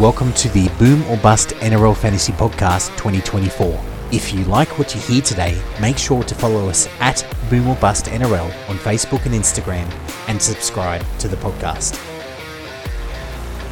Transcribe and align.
Welcome 0.00 0.32
to 0.32 0.48
the 0.48 0.66
Boom 0.78 1.04
or 1.10 1.18
Bust 1.18 1.50
NRL 1.56 1.94
Fantasy 1.94 2.32
Podcast 2.32 2.88
2024. 2.96 3.78
If 4.10 4.32
you 4.32 4.44
like 4.44 4.78
what 4.78 4.94
you 4.94 5.00
hear 5.02 5.20
today, 5.20 5.60
make 5.78 5.98
sure 5.98 6.22
to 6.24 6.34
follow 6.34 6.70
us 6.70 6.88
at 7.00 7.22
Boom 7.50 7.68
or 7.68 7.76
Bust 7.76 8.06
NRL 8.06 8.46
on 8.70 8.76
Facebook 8.78 9.26
and 9.26 9.34
Instagram 9.34 9.86
and 10.26 10.40
subscribe 10.40 11.04
to 11.18 11.28
the 11.28 11.36
podcast. 11.36 12.09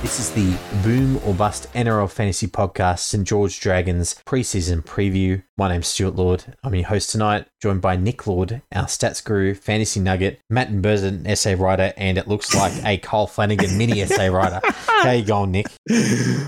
This 0.01 0.21
is 0.21 0.31
the 0.31 0.57
Boom 0.85 1.21
or 1.27 1.35
Bust 1.35 1.67
NRL 1.73 2.09
Fantasy 2.09 2.47
Podcast, 2.47 3.01
St. 3.01 3.27
George 3.27 3.59
Dragons 3.59 4.15
preseason 4.25 4.85
preview. 4.85 5.43
My 5.57 5.69
name's 5.69 5.89
Stuart 5.89 6.15
Lord. 6.15 6.57
I'm 6.63 6.73
your 6.77 6.87
host 6.87 7.11
tonight, 7.11 7.47
joined 7.61 7.81
by 7.81 7.97
Nick 7.97 8.25
Lord, 8.25 8.63
our 8.73 8.85
stats 8.85 9.23
guru, 9.25 9.55
fantasy 9.55 9.99
nugget, 9.99 10.39
Matt 10.49 10.69
and 10.69 10.85
Burzin, 10.85 11.27
essay 11.27 11.57
writer, 11.57 11.93
and 11.97 12.17
it 12.17 12.29
looks 12.29 12.55
like 12.55 12.73
a 12.85 12.99
Kyle 12.99 13.27
Flanagan 13.27 13.77
mini 13.77 14.01
essay 14.01 14.31
writer. 14.31 14.61
How 14.87 15.11
you 15.11 15.25
going, 15.25 15.51
Nick? 15.51 15.67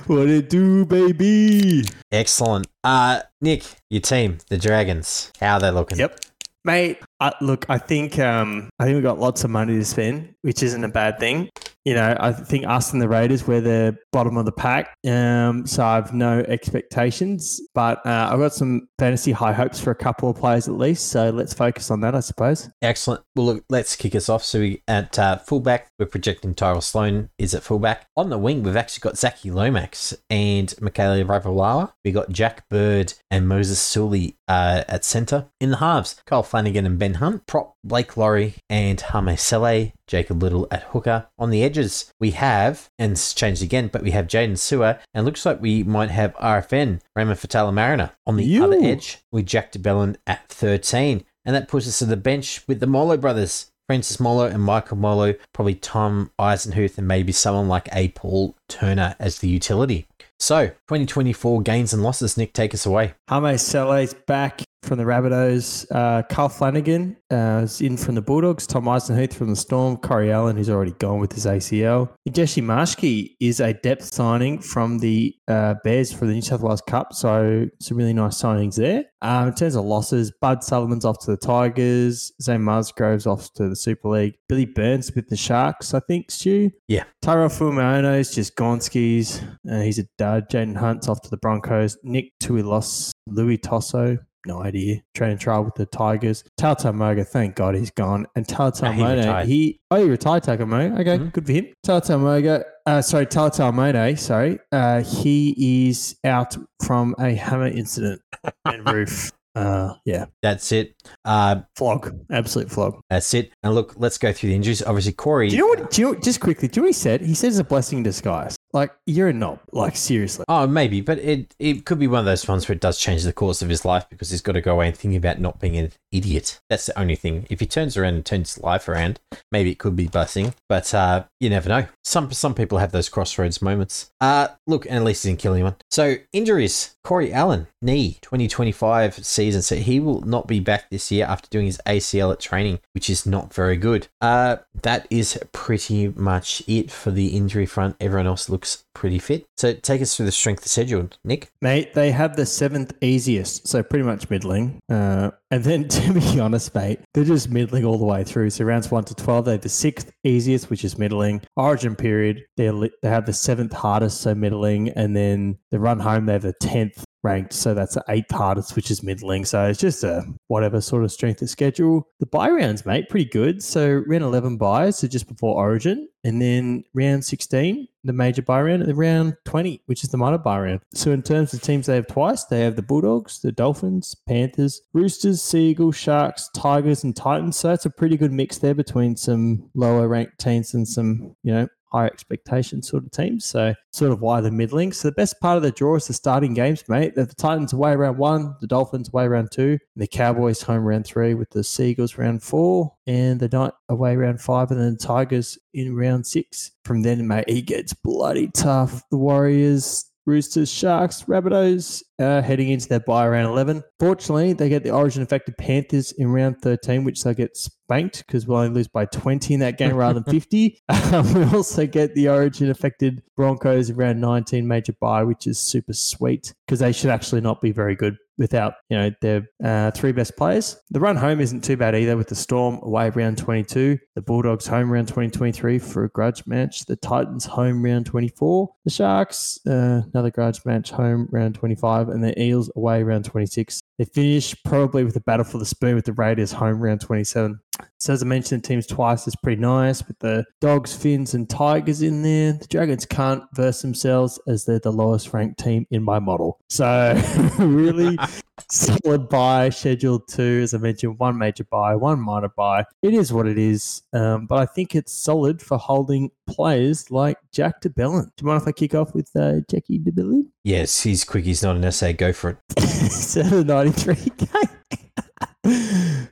What 0.06 0.28
it 0.28 0.48
do, 0.48 0.84
baby? 0.86 1.82
Excellent. 2.12 2.68
Uh, 2.84 3.22
Nick, 3.40 3.64
your 3.90 4.00
team, 4.00 4.38
the 4.48 4.58
Dragons, 4.58 5.32
how 5.40 5.54
are 5.54 5.60
they 5.60 5.70
looking? 5.72 5.98
Yep. 5.98 6.20
Mate, 6.64 7.00
uh, 7.20 7.32
look, 7.40 7.66
I 7.68 7.78
think 7.78 8.18
um, 8.18 8.70
I 8.78 8.84
think 8.84 8.94
we've 8.94 9.02
got 9.02 9.18
lots 9.18 9.44
of 9.44 9.50
money 9.50 9.76
to 9.76 9.84
spend, 9.84 10.34
which 10.42 10.62
isn't 10.62 10.82
a 10.82 10.88
bad 10.88 11.18
thing. 11.18 11.50
You 11.84 11.94
know, 11.94 12.14
I 12.20 12.32
think 12.32 12.66
us 12.66 12.92
and 12.92 13.00
the 13.00 13.08
Raiders, 13.08 13.46
we're 13.46 13.62
the 13.62 13.96
bottom 14.12 14.36
of 14.36 14.44
the 14.44 14.52
pack. 14.52 14.94
Um, 15.06 15.66
so 15.66 15.82
I've 15.82 16.12
no 16.12 16.40
expectations, 16.40 17.58
but 17.74 18.04
uh, 18.04 18.28
I've 18.30 18.38
got 18.38 18.52
some 18.52 18.88
fantasy 18.98 19.32
high 19.32 19.54
hopes 19.54 19.80
for 19.80 19.90
a 19.90 19.94
couple 19.94 20.28
of 20.28 20.36
players 20.36 20.68
at 20.68 20.74
least. 20.74 21.08
So 21.08 21.30
let's 21.30 21.54
focus 21.54 21.90
on 21.90 22.02
that, 22.02 22.14
I 22.14 22.20
suppose. 22.20 22.68
Excellent. 22.82 23.22
Well, 23.34 23.46
look, 23.46 23.64
let's 23.70 23.96
kick 23.96 24.14
us 24.14 24.28
off. 24.28 24.44
So 24.44 24.60
we 24.60 24.82
at 24.88 25.18
uh, 25.18 25.38
fullback, 25.38 25.88
we're 25.98 26.04
projecting 26.04 26.54
Tyrell 26.54 26.82
Sloan 26.82 27.30
is 27.38 27.54
at 27.54 27.62
fullback. 27.62 28.06
On 28.14 28.28
the 28.28 28.38
wing, 28.38 28.62
we've 28.62 28.76
actually 28.76 29.00
got 29.00 29.16
Zachy 29.16 29.50
Lomax 29.50 30.14
and 30.28 30.68
Mikaele 30.80 31.24
Ravalawa. 31.24 31.92
We 32.04 32.12
got 32.12 32.30
Jack 32.30 32.68
Bird 32.68 33.14
and 33.30 33.48
Moses 33.48 33.80
Suli 33.80 34.36
uh, 34.48 34.84
at 34.86 35.04
centre. 35.04 35.46
In 35.60 35.70
the 35.70 35.78
halves, 35.78 36.20
Kyle 36.26 36.42
Flanagan 36.42 36.84
and 36.84 36.98
Ben 36.98 37.09
Hunt. 37.14 37.46
Prop 37.46 37.74
Blake 37.84 38.16
Lawrie 38.16 38.54
and 38.68 39.00
Hame 39.00 39.36
Sele. 39.36 39.92
Jacob 40.06 40.42
Liddle 40.42 40.66
at 40.70 40.82
hooker. 40.84 41.28
On 41.38 41.50
the 41.50 41.62
edges, 41.62 42.12
we 42.18 42.32
have, 42.32 42.90
and 42.98 43.12
it's 43.12 43.32
changed 43.32 43.62
again, 43.62 43.88
but 43.92 44.02
we 44.02 44.10
have 44.10 44.26
Jaydn 44.26 44.58
Su'A, 44.58 44.98
and 45.14 45.24
looks 45.24 45.46
like 45.46 45.60
we 45.60 45.82
might 45.84 46.10
have 46.10 46.34
RFM, 46.36 47.00
Raymond 47.14 47.38
Faitala-Mariner. 47.38 48.12
On 48.26 48.36
the 48.36 48.44
You. 48.44 48.64
other 48.64 48.78
edge, 48.80 49.18
we 49.30 49.42
Jack 49.42 49.70
de 49.72 49.78
Belin 49.78 50.16
at 50.26 50.48
13, 50.48 51.24
and 51.44 51.54
that 51.54 51.68
puts 51.68 51.86
us 51.86 52.00
to 52.00 52.06
the 52.06 52.16
bench 52.16 52.62
with 52.66 52.80
the 52.80 52.86
Molo 52.86 53.16
brothers. 53.16 53.70
Francis 53.86 54.20
Molo 54.20 54.46
and 54.46 54.62
Michael 54.62 54.96
Molo, 54.98 55.34
probably 55.52 55.74
Tom 55.74 56.30
Eisenhuth, 56.38 56.96
and 56.96 57.08
maybe 57.08 57.32
someone 57.32 57.66
like 57.66 57.88
a 57.92 58.08
Paul 58.08 58.54
Turner 58.68 59.16
as 59.18 59.38
the 59.40 59.48
utility. 59.48 60.06
So, 60.38 60.68
2024 60.68 61.60
gains 61.62 61.92
and 61.92 62.02
losses. 62.02 62.36
Nick, 62.36 62.52
take 62.52 62.72
us 62.72 62.86
away. 62.86 63.14
Hame 63.28 63.58
Sele's 63.58 64.14
back 64.14 64.62
from 64.82 64.98
the 64.98 65.04
Rabbitohs. 65.04 65.86
Uh, 65.90 66.22
Kyle 66.22 66.48
Flanagan 66.48 67.16
uh, 67.30 67.62
is 67.64 67.80
in 67.80 67.96
from 67.96 68.14
the 68.14 68.22
Bulldogs. 68.22 68.66
Tom 68.66 68.84
Eisenhuth 68.84 69.34
from 69.34 69.50
the 69.50 69.56
Storm. 69.56 69.96
Corey 69.96 70.32
Allen, 70.32 70.56
who's 70.56 70.70
already 70.70 70.92
gone 70.92 71.20
with 71.20 71.32
his 71.32 71.46
ACL. 71.46 72.10
Jesse 72.30 72.62
Marschke 72.62 73.36
is 73.40 73.60
a 73.60 73.72
depth 73.72 74.04
signing 74.04 74.58
from 74.58 74.98
the 74.98 75.34
uh, 75.48 75.74
Bears 75.84 76.12
for 76.12 76.26
the 76.26 76.32
New 76.32 76.42
South 76.42 76.60
Wales 76.60 76.82
Cup. 76.82 77.12
So 77.12 77.66
some 77.80 77.96
really 77.96 78.12
nice 78.12 78.40
signings 78.40 78.76
there. 78.76 79.04
Um, 79.22 79.48
in 79.48 79.54
terms 79.54 79.74
of 79.74 79.84
losses, 79.84 80.32
Bud 80.40 80.64
Sullivan's 80.64 81.04
off 81.04 81.18
to 81.20 81.30
the 81.30 81.36
Tigers. 81.36 82.32
Zane 82.40 82.62
Musgrove's 82.62 83.26
off 83.26 83.52
to 83.54 83.68
the 83.68 83.76
Super 83.76 84.08
League. 84.08 84.34
Billy 84.48 84.64
Burns 84.64 85.14
with 85.14 85.28
the 85.28 85.36
Sharks, 85.36 85.92
I 85.92 86.00
think, 86.00 86.30
Stu. 86.30 86.70
Yeah. 86.88 87.04
Tyrell 87.20 87.48
Fuimaono's 87.48 88.34
just 88.34 88.56
Gonskis. 88.56 89.42
Uh, 89.70 89.80
he's 89.80 89.98
a 89.98 90.04
dud. 90.16 90.48
Jaiyden 90.48 90.76
Hunt's 90.76 91.08
off 91.08 91.20
to 91.22 91.30
the 91.30 91.36
Broncos. 91.36 91.98
Nick 92.02 92.38
Tuilos, 92.38 93.12
Louis 93.26 93.58
Tosso, 93.58 94.18
no 94.46 94.62
idea. 94.62 95.02
Training 95.14 95.38
trial 95.38 95.64
with 95.64 95.74
the 95.74 95.86
Tigers. 95.86 96.44
Tauta 96.58 96.94
Moga, 96.94 97.24
thank 97.24 97.56
God 97.56 97.74
he's 97.74 97.90
gone. 97.90 98.26
And 98.36 98.46
Tauta 98.46 98.96
No, 98.96 99.44
he 99.44 99.52
he 99.52 99.80
oh 99.90 100.02
he 100.02 100.08
retired 100.08 100.42
Tauta 100.44 100.66
Moga. 100.66 100.94
Okay, 101.00 101.18
Mhm. 101.18 101.32
good 101.32 101.46
for 101.46 101.52
him. 101.52 101.66
Tauta 101.86 102.18
Moga, 102.20 102.64
uh, 102.86 103.02
sorry, 103.02 103.26
Tauta 103.26 103.72
Moga, 103.72 104.16
sorry. 104.16 104.58
Uh, 104.72 105.02
he 105.02 105.88
is 105.88 106.16
out 106.24 106.56
from 106.84 107.14
a 107.18 107.34
hammer 107.34 107.66
incident 107.68 108.20
and 108.64 108.88
roof. 108.90 109.30
Uh, 109.56 109.94
yeah, 110.04 110.26
That's 110.42 110.70
it. 110.70 110.94
Uh, 111.24 111.62
flog, 111.74 112.14
absolute 112.30 112.70
flog. 112.70 113.00
that's 113.10 113.34
it. 113.34 113.52
And 113.64 113.74
look, 113.74 113.94
let's 113.98 114.16
go 114.16 114.32
through 114.32 114.50
the 114.50 114.54
injuries. 114.54 114.80
Obviously, 114.80 115.12
Corey. 115.12 115.48
Do 115.48 115.56
you 115.56 115.62
know 115.62 115.82
what? 115.82 115.90
Do 115.90 116.00
you 116.02 116.20
just 116.20 116.38
quickly, 116.40 116.68
do 116.68 116.78
you 116.78 116.82
know 116.82 116.86
what 116.86 116.90
he 116.90 116.92
said? 116.92 117.20
He 117.20 117.34
said 117.34 117.48
it's 117.48 117.58
a 117.58 117.64
blessing 117.64 117.98
in 117.98 118.04
disguise. 118.04 118.54
Like 118.72 118.94
you're 119.06 119.28
a 119.28 119.32
knob. 119.32 119.60
Like 119.72 119.96
seriously. 119.96 120.44
Oh, 120.48 120.66
maybe, 120.66 121.00
but 121.00 121.18
it 121.18 121.54
it 121.58 121.84
could 121.84 121.98
be 121.98 122.06
one 122.06 122.20
of 122.20 122.24
those 122.24 122.46
ones 122.46 122.68
where 122.68 122.74
it 122.74 122.80
does 122.80 122.98
change 122.98 123.24
the 123.24 123.32
course 123.32 123.62
of 123.62 123.68
his 123.68 123.84
life 123.84 124.06
because 124.08 124.30
he's 124.30 124.42
got 124.42 124.52
to 124.52 124.60
go 124.60 124.72
away 124.72 124.88
and 124.88 124.96
think 124.96 125.16
about 125.16 125.40
not 125.40 125.60
being 125.60 125.76
an 125.76 125.92
idiot. 126.12 126.60
That's 126.68 126.86
the 126.86 126.98
only 126.98 127.16
thing. 127.16 127.46
If 127.50 127.60
he 127.60 127.66
turns 127.66 127.96
around 127.96 128.14
and 128.14 128.26
turns 128.26 128.54
his 128.54 128.62
life 128.62 128.88
around, 128.88 129.20
maybe 129.50 129.70
it 129.70 129.78
could 129.78 129.96
be 129.96 130.06
blessing, 130.06 130.54
but 130.68 130.92
uh, 130.94 131.24
you 131.40 131.50
never 131.50 131.68
know. 131.68 131.86
Some 132.04 132.32
some 132.32 132.54
people 132.54 132.78
have 132.78 132.92
those 132.92 133.08
crossroads 133.08 133.62
moments. 133.62 134.10
Uh, 134.20 134.48
look, 134.66 134.86
and 134.86 134.96
at 134.96 135.04
least 135.04 135.24
he 135.24 135.30
didn't 135.30 135.40
kill 135.40 135.54
anyone. 135.54 135.76
So 135.90 136.16
injuries: 136.32 136.96
Corey 137.02 137.32
Allen, 137.32 137.66
knee, 137.82 138.18
2025 138.22 139.24
season, 139.24 139.62
so 139.62 139.76
he 139.76 140.00
will 140.00 140.20
not 140.22 140.46
be 140.46 140.60
back 140.60 140.90
this 140.90 141.10
year 141.10 141.26
after 141.26 141.48
doing 141.48 141.66
his 141.66 141.80
ACL 141.86 142.32
at 142.32 142.40
training, 142.40 142.80
which 142.92 143.08
is 143.08 143.26
not 143.26 143.52
very 143.54 143.76
good. 143.76 144.08
Uh, 144.20 144.56
that 144.82 145.06
is 145.10 145.38
pretty 145.52 146.08
much 146.08 146.62
it 146.66 146.90
for 146.90 147.10
the 147.10 147.28
injury 147.28 147.66
front. 147.66 147.96
Everyone 148.00 148.26
else 148.26 148.48
looks 148.48 148.59
pretty 148.94 149.18
fit. 149.18 149.46
So 149.56 149.74
take 149.74 150.02
us 150.02 150.16
through 150.16 150.26
the 150.26 150.32
strength 150.32 150.66
schedule, 150.66 151.08
Nick. 151.24 151.50
Mate, 151.62 151.94
they 151.94 152.10
have 152.10 152.36
the 152.36 152.46
seventh 152.46 152.92
easiest, 153.00 153.66
so 153.66 153.82
pretty 153.82 154.04
much 154.04 154.28
middling. 154.30 154.80
Uh, 154.88 155.30
and 155.50 155.64
then, 155.64 155.88
to 155.88 156.12
be 156.12 156.40
honest, 156.40 156.74
mate, 156.74 157.00
they're 157.14 157.24
just 157.24 157.50
middling 157.50 157.84
all 157.84 157.98
the 157.98 158.04
way 158.04 158.24
through. 158.24 158.50
So 158.50 158.64
rounds 158.64 158.90
one 158.90 159.04
to 159.04 159.14
twelve, 159.14 159.44
they 159.44 159.52
have 159.52 159.60
the 159.62 159.68
sixth 159.68 160.10
easiest, 160.24 160.70
which 160.70 160.84
is 160.84 160.98
middling. 160.98 161.42
Origin 161.56 161.96
period, 161.96 162.44
they 162.56 162.70
they 163.02 163.08
have 163.08 163.26
the 163.26 163.32
seventh 163.32 163.72
hardest, 163.72 164.20
so 164.20 164.34
middling, 164.34 164.90
and 164.90 165.16
then 165.16 165.58
the 165.70 165.80
run 165.80 166.00
home, 166.00 166.26
they 166.26 166.34
have 166.34 166.42
the 166.42 166.54
tenth 166.60 167.04
ranked, 167.22 167.52
so 167.52 167.74
that's 167.74 167.94
the 167.94 168.04
eighth 168.08 168.30
hardest, 168.30 168.76
which 168.76 168.90
is 168.90 169.02
middling. 169.02 169.44
So 169.44 169.66
it's 169.66 169.80
just 169.80 170.04
a 170.04 170.24
whatever 170.48 170.80
sort 170.80 171.04
of 171.04 171.12
strength 171.12 171.42
of 171.42 171.50
schedule. 171.50 172.08
The 172.18 172.26
buy 172.26 172.50
rounds, 172.50 172.86
mate, 172.86 173.08
pretty 173.08 173.28
good. 173.28 173.62
So 173.62 174.02
round 174.06 174.24
eleven 174.24 174.56
buys, 174.56 174.98
so 174.98 175.08
just 175.08 175.28
before 175.28 175.56
Origin, 175.56 176.08
and 176.24 176.40
then 176.40 176.84
round 176.94 177.24
sixteen, 177.24 177.88
the 178.04 178.12
major 178.12 178.42
buy 178.42 178.62
round, 178.62 178.82
and 178.82 178.88
then 178.90 178.96
round 178.96 179.36
twenty, 179.44 179.82
which 179.86 180.02
is 180.02 180.10
the 180.10 180.16
minor 180.16 180.38
buy 180.38 180.60
round. 180.60 180.80
So 180.94 181.10
in 181.10 181.22
terms 181.22 181.52
of 181.52 181.60
teams 181.60 181.86
they 181.86 181.96
have 181.96 182.06
twice, 182.06 182.44
they 182.44 182.60
have 182.60 182.76
the 182.76 182.82
Bulldogs, 182.82 183.40
the 183.40 183.52
Dolphins, 183.52 184.16
Panthers, 184.26 184.80
Roosters, 184.92 185.42
Seagulls, 185.42 185.96
Sharks, 185.96 186.48
Tigers, 186.54 187.04
and 187.04 187.14
Titans. 187.14 187.56
So 187.56 187.68
that's 187.68 187.86
a 187.86 187.90
pretty 187.90 188.16
good 188.16 188.32
mix 188.32 188.58
there 188.58 188.74
between 188.74 189.16
some 189.16 189.70
lower 189.74 190.08
ranked 190.08 190.38
teams 190.38 190.74
and 190.74 190.88
some, 190.88 191.36
you 191.42 191.52
know, 191.52 191.68
high 191.92 192.06
expectation 192.06 192.82
sort 192.82 193.04
of 193.04 193.10
teams. 193.10 193.44
So 193.44 193.74
sort 193.92 194.12
of 194.12 194.20
why 194.20 194.40
the 194.40 194.50
middling. 194.50 194.92
So 194.92 195.08
the 195.08 195.12
best 195.12 195.40
part 195.40 195.56
of 195.56 195.62
the 195.62 195.72
draw 195.72 195.96
is 195.96 196.06
the 196.06 196.12
starting 196.12 196.54
games, 196.54 196.84
mate. 196.88 197.14
The 197.14 197.26
Titans 197.26 197.72
away 197.72 197.96
round 197.96 198.18
one, 198.18 198.54
the 198.60 198.66
Dolphins 198.66 199.08
away 199.08 199.28
round 199.28 199.50
two, 199.50 199.78
the 199.96 200.06
Cowboys 200.06 200.62
home 200.62 200.84
round 200.84 201.06
three 201.06 201.34
with 201.34 201.50
the 201.50 201.64
Seagulls 201.64 202.18
round 202.18 202.42
four, 202.42 202.94
and 203.06 203.40
the 203.40 203.48
Knight 203.48 203.72
away 203.88 204.16
round 204.16 204.40
five, 204.40 204.70
and 204.70 204.80
then 204.80 204.92
the 204.92 204.98
Tigers 205.06 205.58
in 205.74 205.94
round 205.94 206.26
six. 206.26 206.72
From 206.84 207.02
then, 207.02 207.26
mate, 207.26 207.44
it 207.46 207.62
gets 207.62 207.92
bloody 207.92 208.48
tough. 208.48 209.02
The 209.10 209.16
Warriors. 209.16 210.09
Roosters, 210.30 210.70
Sharks, 210.70 211.24
Rabbitohs 211.24 212.02
uh, 212.20 212.40
heading 212.40 212.70
into 212.70 212.88
their 212.88 213.00
bye 213.00 213.28
round 213.28 213.48
11. 213.48 213.82
Fortunately, 213.98 214.52
they 214.52 214.68
get 214.68 214.84
the 214.84 214.92
origin 214.92 215.22
affected 215.22 215.58
Panthers 215.58 216.12
in 216.12 216.28
round 216.28 216.60
13, 216.62 217.04
which 217.04 217.22
they 217.24 217.34
get 217.34 217.56
spanked 217.56 218.24
because 218.26 218.46
we'll 218.46 218.58
only 218.58 218.70
lose 218.70 218.88
by 218.88 219.06
20 219.06 219.54
in 219.54 219.60
that 219.60 219.76
game 219.76 219.94
rather 219.94 220.20
than 220.20 220.32
50. 220.32 220.78
Um, 221.10 221.34
we 221.34 221.42
also 221.56 221.88
get 221.88 222.14
the 222.14 222.28
origin 222.28 222.70
affected 222.70 223.20
Broncos 223.36 223.90
in 223.90 223.96
round 223.96 224.20
19 224.20 224.68
major 224.68 224.92
bye, 225.00 225.24
which 225.24 225.48
is 225.48 225.58
super 225.58 225.92
sweet 225.92 226.54
because 226.64 226.78
they 226.78 226.92
should 226.92 227.10
actually 227.10 227.40
not 227.40 227.60
be 227.60 227.72
very 227.72 227.96
good 227.96 228.16
without 228.40 228.72
you 228.88 228.96
know 228.96 229.10
their 229.20 229.46
uh, 229.62 229.92
three 229.92 230.10
best 230.10 230.36
players. 230.36 230.76
The 230.90 230.98
run 230.98 231.16
home 231.16 231.40
isn't 231.40 231.62
too 231.62 231.76
bad 231.76 231.94
either 231.94 232.16
with 232.16 232.28
the 232.28 232.34
Storm 232.34 232.80
away 232.82 233.10
round 233.10 233.38
22, 233.38 233.98
the 234.16 234.22
Bulldogs 234.22 234.66
home 234.66 234.90
round 234.90 235.06
2023 235.06 235.78
for 235.78 236.04
a 236.04 236.08
grudge 236.08 236.44
match, 236.46 236.86
the 236.86 236.96
Titans 236.96 237.44
home 237.44 237.84
round 237.84 238.06
24, 238.06 238.68
the 238.84 238.90
Sharks 238.90 239.60
uh, 239.68 240.02
another 240.12 240.30
grudge 240.30 240.64
match 240.64 240.90
home 240.90 241.28
round 241.30 241.54
25, 241.54 242.08
and 242.08 242.24
the 242.24 242.40
Eels 242.42 242.70
away 242.74 243.02
round 243.02 243.26
26. 243.26 243.80
They 243.98 244.04
finish 244.06 244.56
probably 244.64 245.04
with 245.04 245.14
a 245.14 245.20
battle 245.20 245.44
for 245.44 245.58
the 245.58 245.66
spoon 245.66 245.94
with 245.94 246.06
the 246.06 246.14
Raiders 246.14 246.52
home 246.52 246.80
round 246.80 247.02
27. 247.02 247.60
So 247.98 248.12
as 248.12 248.22
I 248.22 248.26
mentioned, 248.26 248.62
the 248.62 248.68
team's 248.68 248.86
twice 248.86 249.26
is 249.26 249.36
pretty 249.36 249.60
nice 249.60 250.06
with 250.06 250.18
the 250.18 250.44
dogs, 250.60 250.94
fins, 250.94 251.34
and 251.34 251.48
Tigers 251.48 252.02
in 252.02 252.22
there. 252.22 252.54
The 252.54 252.66
Dragons 252.66 253.06
can't 253.06 253.44
verse 253.54 253.82
themselves 253.82 254.38
as 254.46 254.64
they're 254.64 254.78
the 254.78 254.92
lowest 254.92 255.32
ranked 255.32 255.58
team 255.58 255.86
in 255.90 256.02
my 256.02 256.18
model. 256.18 256.58
So 256.68 257.20
really 257.58 258.18
solid 258.70 259.28
buy 259.28 259.70
scheduled 259.70 260.28
two, 260.28 260.60
as 260.62 260.74
I 260.74 260.78
mentioned, 260.78 261.18
one 261.18 261.38
major 261.38 261.64
buy, 261.64 261.94
one 261.94 262.20
minor 262.20 262.48
buy. 262.48 262.84
It 263.02 263.14
is 263.14 263.32
what 263.32 263.46
it 263.46 263.58
is, 263.58 264.02
um, 264.12 264.46
but 264.46 264.58
I 264.58 264.66
think 264.66 264.94
it's 264.94 265.12
solid 265.12 265.60
for 265.60 265.78
holding 265.78 266.30
players 266.46 267.10
like 267.10 267.36
Jack 267.52 267.80
de 267.80 267.90
Belin. 267.90 268.24
Do 268.24 268.42
you 268.42 268.46
mind 268.48 268.62
if 268.62 268.68
I 268.68 268.72
kick 268.72 268.94
off 268.94 269.14
with 269.14 269.30
uh, 269.36 269.60
Jackie 269.70 269.98
de 269.98 270.12
Belin? 270.12 270.46
Yes, 270.64 271.02
he's 271.02 271.24
quick. 271.24 271.44
He's 271.44 271.62
not 271.62 271.76
an 271.76 271.84
essay. 271.84 272.12
Go 272.12 272.32
for 272.32 272.50
it. 272.50 272.58
793k. 272.76 274.69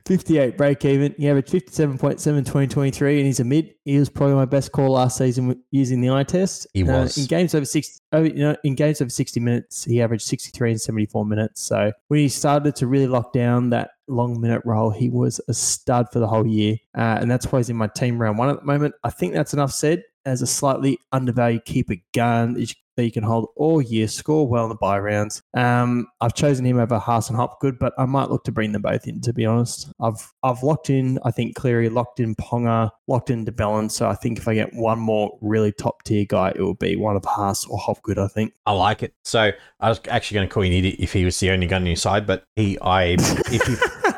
58 0.09 0.57
break 0.57 0.83
even. 0.85 1.13
He 1.19 1.29
averaged 1.29 1.49
57.7 1.49 2.17
2023 2.17 3.17
and 3.17 3.25
he's 3.27 3.39
a 3.39 3.43
mid. 3.43 3.75
He 3.85 3.99
was 3.99 4.09
probably 4.09 4.33
my 4.33 4.45
best 4.45 4.71
call 4.71 4.93
last 4.93 5.17
season 5.17 5.61
using 5.69 6.01
the 6.01 6.09
eye 6.09 6.23
test. 6.23 6.65
He 6.73 6.81
Uh, 6.81 7.01
was. 7.03 7.15
in 7.15 7.25
games 7.27 7.53
over 7.53 7.63
60 7.63 8.01
oh, 8.11 8.23
you 8.23 8.33
know, 8.33 8.55
in 8.63 8.73
games 8.73 9.01
over 9.01 9.09
60 9.09 9.39
minutes, 9.39 9.83
he 9.83 10.01
averaged 10.01 10.23
63 10.25 10.71
and 10.71 10.81
74 10.81 11.27
minutes. 11.27 11.61
So 11.61 11.91
when 12.07 12.21
he 12.21 12.27
started 12.27 12.75
to 12.77 12.87
really 12.87 13.05
lock 13.05 13.33
down 13.33 13.69
that 13.69 13.91
long 14.07 14.41
minute 14.41 14.63
role, 14.65 14.89
he 14.89 15.11
was 15.11 15.39
a 15.47 15.53
stud 15.53 16.07
for 16.11 16.17
the 16.17 16.27
whole 16.27 16.47
year. 16.47 16.77
Uh, 16.97 17.19
and 17.21 17.29
that's 17.29 17.51
why 17.51 17.59
he's 17.59 17.69
in 17.69 17.75
my 17.75 17.87
team 17.95 18.19
round 18.19 18.39
one 18.39 18.49
at 18.49 18.59
the 18.61 18.65
moment. 18.65 18.95
I 19.03 19.11
think 19.11 19.33
that's 19.33 19.53
enough 19.53 19.71
said 19.71 20.01
as 20.25 20.41
a 20.41 20.47
slightly 20.47 20.99
undervalued 21.11 21.65
keeper 21.65 21.95
gun 22.13 22.53
that 22.53 22.61
you- 22.69 22.75
can 23.13 23.23
hold 23.23 23.47
all 23.55 23.81
year, 23.81 24.09
score 24.09 24.45
well 24.45 24.65
in 24.65 24.69
the 24.69 24.75
buy 24.75 24.99
rounds. 24.99 25.41
Um, 25.55 26.07
I've 26.19 26.33
chosen 26.33 26.65
him 26.65 26.77
over 26.77 26.99
Haas 26.99 27.29
and 27.29 27.37
Hopgood, 27.37 27.79
but 27.79 27.93
I 27.97 28.03
might 28.03 28.29
look 28.29 28.43
to 28.43 28.51
bring 28.51 28.73
them 28.73 28.81
both 28.81 29.07
in. 29.07 29.21
To 29.21 29.31
be 29.31 29.45
honest, 29.45 29.89
I've 30.01 30.33
I've 30.43 30.63
locked 30.63 30.89
in. 30.89 31.17
I 31.23 31.31
think 31.31 31.55
Cleary, 31.55 31.87
locked 31.87 32.19
in 32.19 32.35
Ponga, 32.35 32.89
locked 33.07 33.29
in 33.29 33.45
de 33.45 33.53
Belin. 33.53 33.87
So 33.89 34.09
I 34.09 34.15
think 34.15 34.37
if 34.37 34.49
I 34.49 34.53
get 34.53 34.73
one 34.73 34.99
more 34.99 35.37
really 35.39 35.71
top 35.71 36.03
tier 36.03 36.25
guy, 36.27 36.49
it 36.49 36.59
will 36.59 36.73
be 36.73 36.97
one 36.97 37.15
of 37.15 37.23
Haas 37.23 37.65
or 37.67 37.77
Hopgood. 37.77 38.19
I 38.19 38.27
think. 38.27 38.51
I 38.65 38.73
like 38.73 39.01
it. 39.01 39.13
So 39.23 39.53
I 39.79 39.87
was 39.87 40.01
actually 40.09 40.35
going 40.35 40.49
to 40.49 40.53
call 40.53 40.65
you 40.65 40.71
an 40.73 40.77
idiot 40.79 40.97
if 40.99 41.13
he 41.13 41.23
was 41.23 41.39
the 41.39 41.51
only 41.51 41.67
gun 41.67 41.83
on 41.83 41.87
your 41.87 41.95
side, 41.95 42.27
but 42.27 42.43
he, 42.57 42.77
I, 42.81 43.15
if 43.15 43.65
he, 43.65 43.75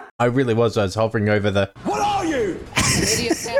I 0.19 0.25
really 0.25 0.55
was. 0.55 0.75
I 0.75 0.81
was 0.81 0.95
hovering 0.95 1.29
over 1.29 1.51
the. 1.51 1.71
Idiot 1.85 3.37
sandwich. 3.37 3.47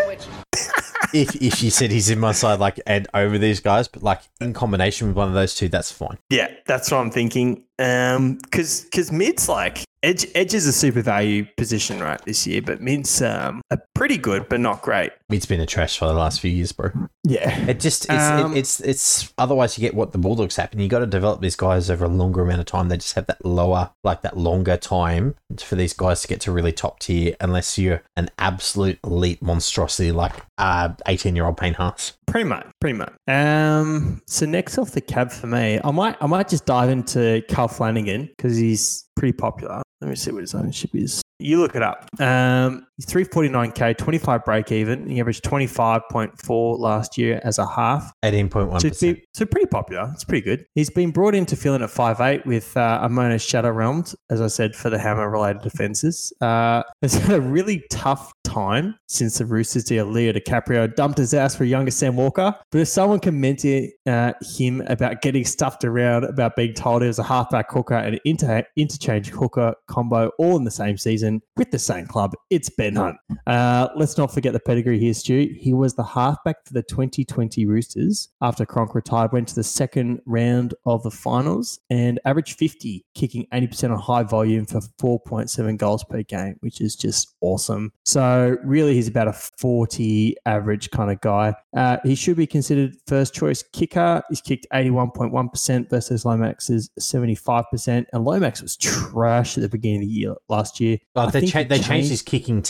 If 1.13 1.35
if 1.35 1.63
you 1.63 1.69
said 1.69 1.91
he's 1.91 2.09
in 2.09 2.19
my 2.19 2.31
side, 2.31 2.59
like 2.59 2.79
and 2.85 3.07
over 3.13 3.37
these 3.37 3.59
guys, 3.59 3.87
but 3.87 4.03
like 4.03 4.21
in 4.39 4.53
combination 4.53 5.07
with 5.07 5.15
one 5.15 5.27
of 5.27 5.33
those 5.33 5.55
two, 5.55 5.69
that's 5.69 5.91
fine. 5.91 6.17
Yeah, 6.29 6.49
that's 6.65 6.91
what 6.91 6.97
I'm 6.97 7.11
thinking. 7.11 7.63
Um, 7.79 8.35
because 8.43 8.81
because 8.81 9.11
mid's 9.11 9.49
like 9.49 9.83
edge 10.03 10.25
edge 10.35 10.53
is 10.53 10.67
a 10.67 10.73
super 10.73 11.01
value 11.01 11.45
position 11.57 11.99
right 11.99 12.23
this 12.25 12.45
year, 12.47 12.61
but 12.61 12.81
mid's 12.81 13.21
um 13.21 13.61
are 13.71 13.81
pretty 13.93 14.17
good 14.17 14.47
but 14.49 14.59
not 14.59 14.81
great. 14.81 15.11
It's 15.31 15.45
been 15.45 15.59
a 15.61 15.65
trash 15.65 15.97
for 15.97 16.05
the 16.07 16.13
last 16.13 16.39
few 16.39 16.51
years, 16.51 16.71
bro. 16.71 16.91
Yeah, 17.23 17.49
It 17.67 17.79
just 17.79 18.05
it's 18.05 18.11
Um, 18.11 18.53
it, 18.53 18.59
it's 18.59 18.79
it's 18.81 19.33
otherwise 19.37 19.77
you 19.77 19.81
get 19.81 19.93
what 19.93 20.11
the 20.11 20.17
Bulldogs 20.17 20.55
happen. 20.55 20.79
You 20.79 20.87
got 20.87 20.99
to 20.99 21.05
develop 21.05 21.41
these 21.41 21.55
guys 21.55 21.89
over 21.89 22.05
a 22.05 22.09
longer 22.09 22.41
amount 22.41 22.59
of 22.59 22.65
time. 22.65 22.89
They 22.89 22.97
just 22.97 23.13
have 23.15 23.27
that 23.27 23.45
lower, 23.45 23.91
like 24.03 24.21
that 24.21 24.37
longer 24.37 24.77
time 24.77 25.35
for 25.57 25.75
these 25.75 25.93
guys 25.93 26.21
to 26.21 26.27
get 26.27 26.41
to 26.41 26.51
really 26.51 26.71
top 26.71 26.99
tier, 26.99 27.35
unless 27.39 27.77
you're 27.77 28.03
an 28.15 28.29
absolute 28.37 28.99
elite 29.03 29.41
monstrosity 29.41 30.11
like 30.11 30.33
uh 30.57 30.89
eighteen 31.07 31.35
year 31.35 31.45
old 31.45 31.57
Payne 31.57 31.73
Haas. 31.75 32.13
pretty 32.27 32.47
much, 32.49 32.65
pretty 32.79 32.97
much. 32.97 33.13
Um, 33.27 34.21
so 34.27 34.45
next 34.45 34.77
off 34.77 34.91
the 34.91 35.01
cab 35.01 35.31
for 35.31 35.47
me, 35.47 35.79
I 35.83 35.91
might 35.91 36.15
I 36.21 36.27
might 36.27 36.49
just 36.49 36.65
dive 36.65 36.89
into 36.89 37.41
Kyle 37.49 37.67
Flanagan 37.67 38.25
because 38.35 38.57
he's 38.57 39.05
pretty 39.15 39.33
popular. 39.33 39.81
Let 40.01 40.09
me 40.09 40.15
see 40.15 40.31
what 40.31 40.41
his 40.41 40.55
ownership 40.55 40.95
is. 40.95 41.21
You 41.39 41.59
look 41.59 41.75
it 41.75 41.83
up. 41.83 42.07
Um, 42.19 42.87
he's 43.01 43.27
349k, 43.27 43.97
25 43.97 44.45
break 44.45 44.71
even. 44.71 45.07
He 45.07 45.19
averaged 45.19 45.43
25.4 45.43 46.79
last 46.79 47.17
year 47.17 47.41
as 47.43 47.57
a 47.57 47.65
half. 47.65 48.11
Eighteen 48.23 48.49
point 48.49 48.69
one 48.69 48.79
So, 48.79 48.87
it's 48.87 48.99
percent. 48.99 49.17
be- 49.17 49.25
so 49.33 49.45
pretty 49.45 49.67
popular. 49.67 50.09
It's 50.13 50.23
pretty 50.23 50.43
good. 50.43 50.65
He's 50.75 50.89
been 50.89 51.11
brought 51.11 51.35
in 51.35 51.45
to 51.47 51.55
fill 51.55 51.75
in 51.75 51.81
at 51.81 51.89
5'8 51.89 52.45
with 52.45 52.75
uh, 52.77 53.07
Amone 53.07 53.39
Shadow 53.45 53.71
Realms, 53.71 54.15
as 54.29 54.41
I 54.41 54.47
said, 54.47 54.75
for 54.75 54.89
the 54.89 54.99
hammer 54.99 55.29
related 55.29 55.61
defenses. 55.61 56.33
Uh, 56.41 56.83
has 57.01 57.13
had 57.15 57.35
a 57.35 57.41
really 57.41 57.83
tough 57.89 58.31
time 58.43 58.95
since 59.07 59.37
the 59.37 59.45
Roosters 59.45 59.83
deal. 59.85 60.05
Leo 60.05 60.33
DiCaprio 60.33 60.93
dumped 60.95 61.17
his 61.17 61.33
ass 61.33 61.55
for 61.55 61.63
younger 61.65 61.91
Sam 61.91 62.15
Walker. 62.15 62.55
But 62.71 62.81
if 62.81 62.87
someone 62.87 63.19
can 63.19 63.39
mentor 63.39 63.83
uh, 64.07 64.33
him 64.41 64.81
about 64.87 65.21
getting 65.21 65.45
stuffed 65.45 65.83
around, 65.83 66.25
about 66.25 66.55
being 66.55 66.73
told 66.73 67.01
he 67.01 67.07
was 67.07 67.19
a 67.19 67.23
halfback 67.23 67.71
hooker 67.71 67.95
and 67.95 68.15
an 68.15 68.21
inter- 68.25 68.63
interchange 68.75 69.29
hooker 69.29 69.73
combo 69.87 70.31
all 70.37 70.57
in 70.57 70.63
the 70.63 70.71
same 70.71 70.97
season 70.97 71.41
with 71.57 71.71
the 71.71 71.79
same 71.79 72.05
club, 72.07 72.33
it's 72.49 72.69
Ben 72.93 73.03
Hunt. 73.03 73.17
Uh, 73.47 73.89
let's 73.95 74.17
not 74.17 74.33
forget 74.33 74.53
the 74.53 74.59
pedigree 74.59 74.99
here, 74.99 75.13
Stu. 75.13 75.53
He 75.57 75.73
was 75.73 75.95
the 75.95 76.03
halfback 76.03 76.65
for 76.65 76.73
the 76.73 76.83
2020 76.83 77.65
Roosters 77.65 78.29
after 78.41 78.65
Cronk 78.65 78.95
retired, 78.95 79.31
went 79.31 79.47
to 79.49 79.55
the 79.55 79.63
second 79.63 80.21
round 80.25 80.73
of 80.85 81.03
the 81.03 81.11
finals 81.11 81.79
and 81.89 82.19
averaged 82.25 82.57
50, 82.57 83.05
kicking 83.15 83.47
80% 83.53 83.91
on 83.91 83.99
high 83.99 84.23
volume 84.23 84.65
for 84.65 84.81
4.7 85.01 85.77
goals 85.77 86.03
per 86.03 86.23
game, 86.23 86.55
which 86.61 86.81
is 86.81 86.95
just 86.95 87.35
awesome. 87.41 87.91
So, 88.05 88.57
really, 88.63 88.93
he's 88.93 89.07
about 89.07 89.27
a 89.27 89.33
40 89.33 90.35
average 90.45 90.91
kind 90.91 91.11
of 91.11 91.21
guy. 91.21 91.53
Uh, 91.75 91.97
he 92.03 92.15
should 92.15 92.37
be 92.37 92.47
considered 92.47 92.95
first 93.07 93.33
choice 93.33 93.63
kicker. 93.73 94.21
He's 94.29 94.41
kicked 94.41 94.67
81.1% 94.73 95.89
versus 95.89 96.25
Lomax's 96.25 96.89
75%. 96.99 98.05
And 98.11 98.25
Lomax 98.25 98.61
was 98.61 98.77
trash 98.77 99.57
at 99.57 99.61
the 99.61 99.69
beginning 99.69 100.01
of 100.01 100.07
the 100.07 100.13
year 100.13 100.35
last 100.49 100.79
year. 100.79 100.97
Oh, 101.15 101.29
they 101.29 101.45
cha- 101.45 101.63
they 101.63 101.79
changed 101.79 102.09
his 102.09 102.21
kicking 102.21 102.61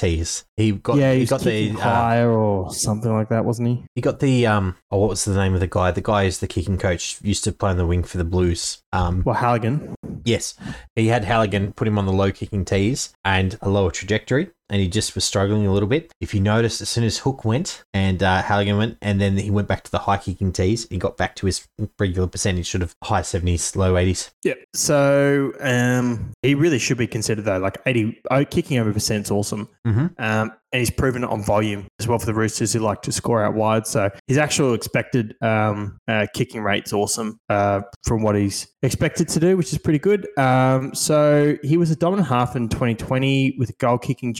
He 0.57 0.71
got 0.73 0.97
yeah, 0.97 1.13
he 1.13 1.25
got 1.25 1.41
the 1.41 1.71
uh, 1.71 1.77
higher 1.79 2.31
or 2.31 2.73
something 2.73 3.11
like 3.11 3.29
that, 3.29 3.45
wasn't 3.45 3.67
he? 3.69 3.85
he 3.95 4.01
got 4.01 4.19
the 4.19 4.45
um 4.47 4.75
oh 4.91 4.99
what 4.99 5.09
was 5.09 5.25
the 5.25 5.35
name 5.35 5.53
of 5.53 5.59
the 5.59 5.67
guy? 5.67 5.91
The 5.91 6.01
guy 6.01 6.23
is 6.23 6.39
the 6.39 6.47
kicking 6.47 6.77
coach. 6.77 7.19
Used 7.21 7.43
to 7.45 7.51
play 7.51 7.71
on 7.71 7.77
the 7.77 7.85
wing 7.85 8.03
for 8.03 8.17
the 8.17 8.23
Blues. 8.23 8.81
Um, 8.91 9.23
Well, 9.25 9.35
Halligan. 9.35 9.95
Yes, 10.23 10.55
he 10.95 11.07
had 11.07 11.23
Halligan 11.23 11.73
put 11.73 11.87
him 11.87 11.97
on 11.97 12.05
the 12.05 12.11
low 12.13 12.31
kicking 12.31 12.65
tees 12.65 13.13
and 13.25 13.57
a 13.61 13.69
lower 13.69 13.91
trajectory, 13.91 14.51
and 14.71 14.81
he 14.81 14.87
just 14.87 15.13
was 15.13 15.23
struggling 15.23 15.67
a 15.67 15.73
little 15.73 15.89
bit. 15.89 16.11
If 16.21 16.33
you 16.33 16.39
noticed, 16.39 16.81
as 16.81 16.89
soon 16.89 17.03
as 17.03 17.19
Hook 17.19 17.45
went 17.45 17.83
and 17.93 18.23
uh, 18.23 18.41
Halligan 18.41 18.77
went, 18.77 18.97
and 19.01 19.21
then 19.21 19.37
he 19.37 19.51
went 19.51 19.67
back 19.67 19.83
to 19.83 19.91
the 19.91 19.99
high 19.99 20.17
kicking 20.17 20.51
tees, 20.51 20.87
he 20.89 20.97
got 20.97 21.17
back 21.17 21.35
to 21.35 21.45
his 21.45 21.67
regular 21.99 22.27
percentage, 22.27 22.71
sort 22.71 22.81
of 22.81 22.95
high 23.03 23.21
seventies, 23.21 23.75
low 23.75 23.97
eighties. 23.97 24.31
Yeah. 24.43 24.55
So 24.73 25.53
um, 25.59 26.31
he 26.41 26.55
really 26.55 26.79
should 26.79 26.97
be 26.97 27.07
considered 27.07 27.45
though. 27.45 27.59
Like 27.59 27.77
eighty, 27.85 28.19
oh, 28.31 28.45
kicking 28.45 28.79
over 28.79 28.91
percent 28.93 29.25
is 29.25 29.31
awesome. 29.31 29.67
Mhm. 29.85 30.19
Um, 30.19 30.53
and 30.73 30.79
he's 30.79 30.89
proven 30.89 31.23
it 31.23 31.29
on 31.29 31.43
volume 31.43 31.85
as 31.99 32.07
well 32.07 32.17
for 32.17 32.25
the 32.25 32.33
Roosters 32.33 32.71
who 32.71 32.79
like 32.79 33.01
to 33.01 33.11
score 33.11 33.43
out 33.43 33.55
wide. 33.55 33.85
So 33.85 34.09
his 34.27 34.37
actual 34.37 34.73
expected 34.73 35.35
um, 35.41 35.97
uh, 36.07 36.27
kicking 36.33 36.61
rate's 36.61 36.93
awesome 36.93 37.39
uh, 37.49 37.81
from 38.05 38.23
what 38.23 38.35
he's 38.35 38.67
expected 38.81 39.27
to 39.29 39.39
do, 39.39 39.57
which 39.57 39.73
is 39.73 39.79
pretty 39.79 39.99
good. 39.99 40.27
Um, 40.37 40.95
so 40.95 41.57
he 41.61 41.75
was 41.75 41.91
a 41.91 41.95
dominant 41.95 42.29
half 42.29 42.55
in 42.55 42.69
2020 42.69 43.55
with 43.59 43.77
goal 43.79 43.97
kicking 43.97 44.33